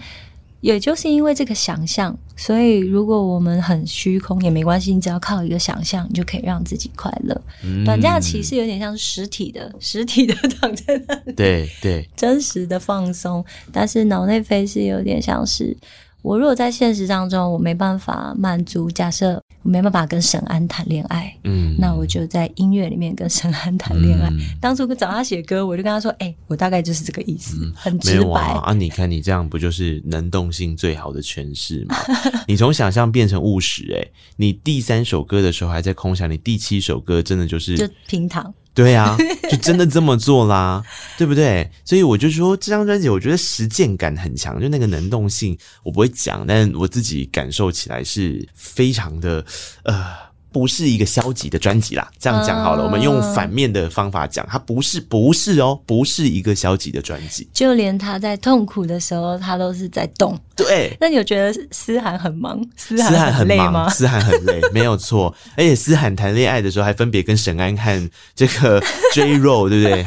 [0.61, 7.41] 也就是因为这个想象，所以如果我们很虚空也没关系，你只要靠一个想象，你就可以让自己快乐。
[7.63, 13.45] 嗯、短假期是有点像实体的，实体的躺在那里，对对，真实的放松。
[13.73, 15.77] 但是脑内飞是有点像是。
[16.23, 24.29] 我如果在现实当中，我没办法满足，假设我没办法跟沈安谈恋爱，嗯，那我就在音乐里面跟沈安谈恋爱。
[24.29, 28.41] 嗯、当初找他写歌，我就跟他说：“哎、欸，我大概就是这个意思，嗯、很直白。
[28.41, 31.97] 啊”啊，你看你这样不就是能动性最好的诠释吗？
[32.47, 38.53] 你从想象变成务实，哎，你第三首歌的时候还在空想，你第七首歌真的就是就平躺。
[38.75, 39.17] 对啊，
[39.49, 40.83] 就真的这么做啦，
[41.17, 41.71] 对不对？
[41.85, 49.45] 所以我就说这张专辑，我觉得实践感很强，就那个能动性，我不会讲，但我自己感受起来是非常的
[49.85, 50.05] 呃。
[50.55, 57.49] 不是一个消极的专辑啦，这样讲好了，uh, 我们用反面的方法讲，它不是，不是哦，不是一个消极的专辑。
[57.53, 60.39] 就连他在痛苦的时候，他都是在动。
[60.57, 62.65] 对，那你有觉得思涵很忙？
[62.77, 63.89] 思涵很累吗？
[63.89, 65.35] 思涵很累，没有错。
[65.57, 68.81] 而且思涵谈恋爱的时候，还分别跟沈安和这个
[69.13, 70.07] J Roll，对不对？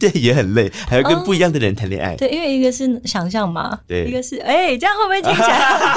[0.00, 2.14] 对，也很累，还要跟不一样的人谈恋爱。
[2.14, 2.16] 哦。
[2.18, 5.94] 对，因为一个是想象嘛，对，一个是哎、欸，这样会不会听起来？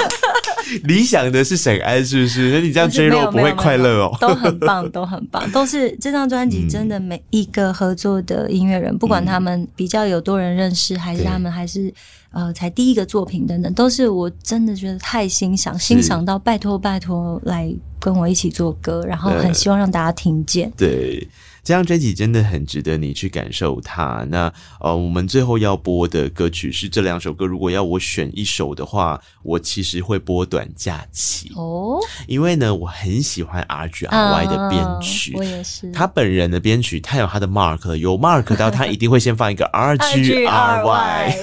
[0.86, 2.52] 理想的是沈安，是不是？
[2.52, 4.16] 那你这样追肉不会快乐哦。
[4.20, 11.92] 都很棒，都很棒，都是这张专辑真的每一个合作的音乐人，嗯、不管他们比较有多人认识，还是他们还是
[12.36, 20.70] 呃才第一个作品等等，都是我真的觉得太欣赏，欣赏到拜托拜托来跟我一起做歌，然后很希望让大家听见。
[20.76, 21.26] 对。
[21.66, 24.24] 这张专辑真的很值得你去感受它。
[24.30, 27.44] 那呃，我们最后要播的歌曲是这两首歌。
[27.44, 31.98] 如果要我选一首的话，我其实会播《短假期》哦，
[32.28, 35.90] 因为呢，我很喜欢 R G R Y 的编曲，我也是。
[35.90, 41.36] 他本人的编曲，他有他的 mark 了，有 mark 到他一定会先放一个 R G R Y。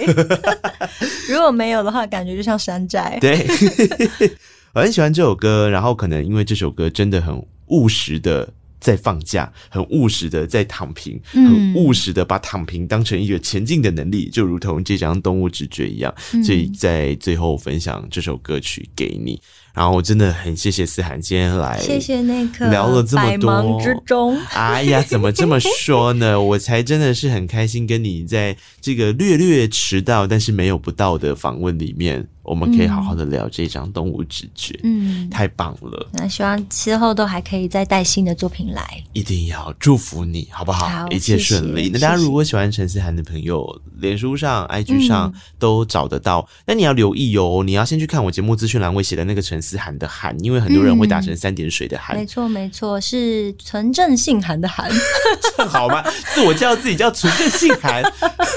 [1.28, 3.18] 如果没有的话，感觉就像山寨。
[3.20, 3.46] 对，
[4.74, 8.48] 我很喜欢这首歌，然后可能因为这首歌真的很务实的。
[8.84, 16.14] 在放假，很务实的在躺平，很务实的把躺平当成一个前进的能力，就如同这张《动物直觉》一样。
[16.44, 19.40] 所以在最后分享这首歌曲给你。
[19.74, 23.50] 然后我真的很谢谢思涵今天来，谢谢那个聊了这么多。
[23.50, 26.40] 百忙之中，哎呀，怎么这么说呢？
[26.40, 34.74] 我才真的是很开心跟你在这个略略迟到但是没有不到的访问里面，我们可以好好的聊这张《动物直觉》。
[34.84, 36.08] 嗯，太棒了。
[36.14, 40.88] 那希望之后都还可以再带新的作品来，一定要祝福你好不好？
[40.88, 41.84] 好，一切顺利。
[41.84, 46.48] 谢谢，那大家如果喜欢陈思涵的朋友，脸书上、IG 上都找得到。
[46.66, 52.16] 那、嗯、你要留意哦，你要先去看我节目资讯栏位写的那个陈思涵的涵，因为很多人会打成三点水的涵。
[52.16, 54.92] 没错，没错，是纯正性涵的涵。
[55.70, 56.04] 好吗？
[56.34, 58.04] 自我叫自己叫纯正性涵，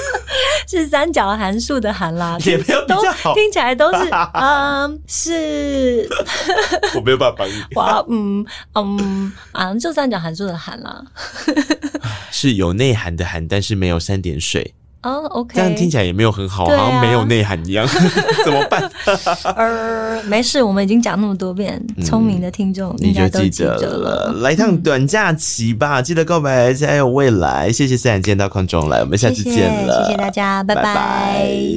[0.67, 2.37] 是三角函数的函啦。
[2.45, 6.09] 也没有比较好，听起来都是 嗯，是。
[6.95, 7.53] 我没有办法帮你。
[7.75, 11.01] 哇，嗯嗯啊，就三角函数的函啦。
[12.31, 14.73] 是有内涵的涵，但是没有三点水。
[15.03, 17.87] 哦、oh，OK，这样听起来也没有很好，啊、好像没有内涵一样，
[18.43, 18.91] 怎么办？
[19.55, 24.33] 呃，没事，我们已经讲那么多遍，聪、嗯、明的听众应该都记得了。
[24.41, 27.71] 来趟短假期吧，嗯、记得告白才有未来。
[27.71, 30.83] 谢谢思涵，今天到空中来，我们下次见了，谢谢，谢谢大家，拜拜。
[30.83, 31.76] 拜拜。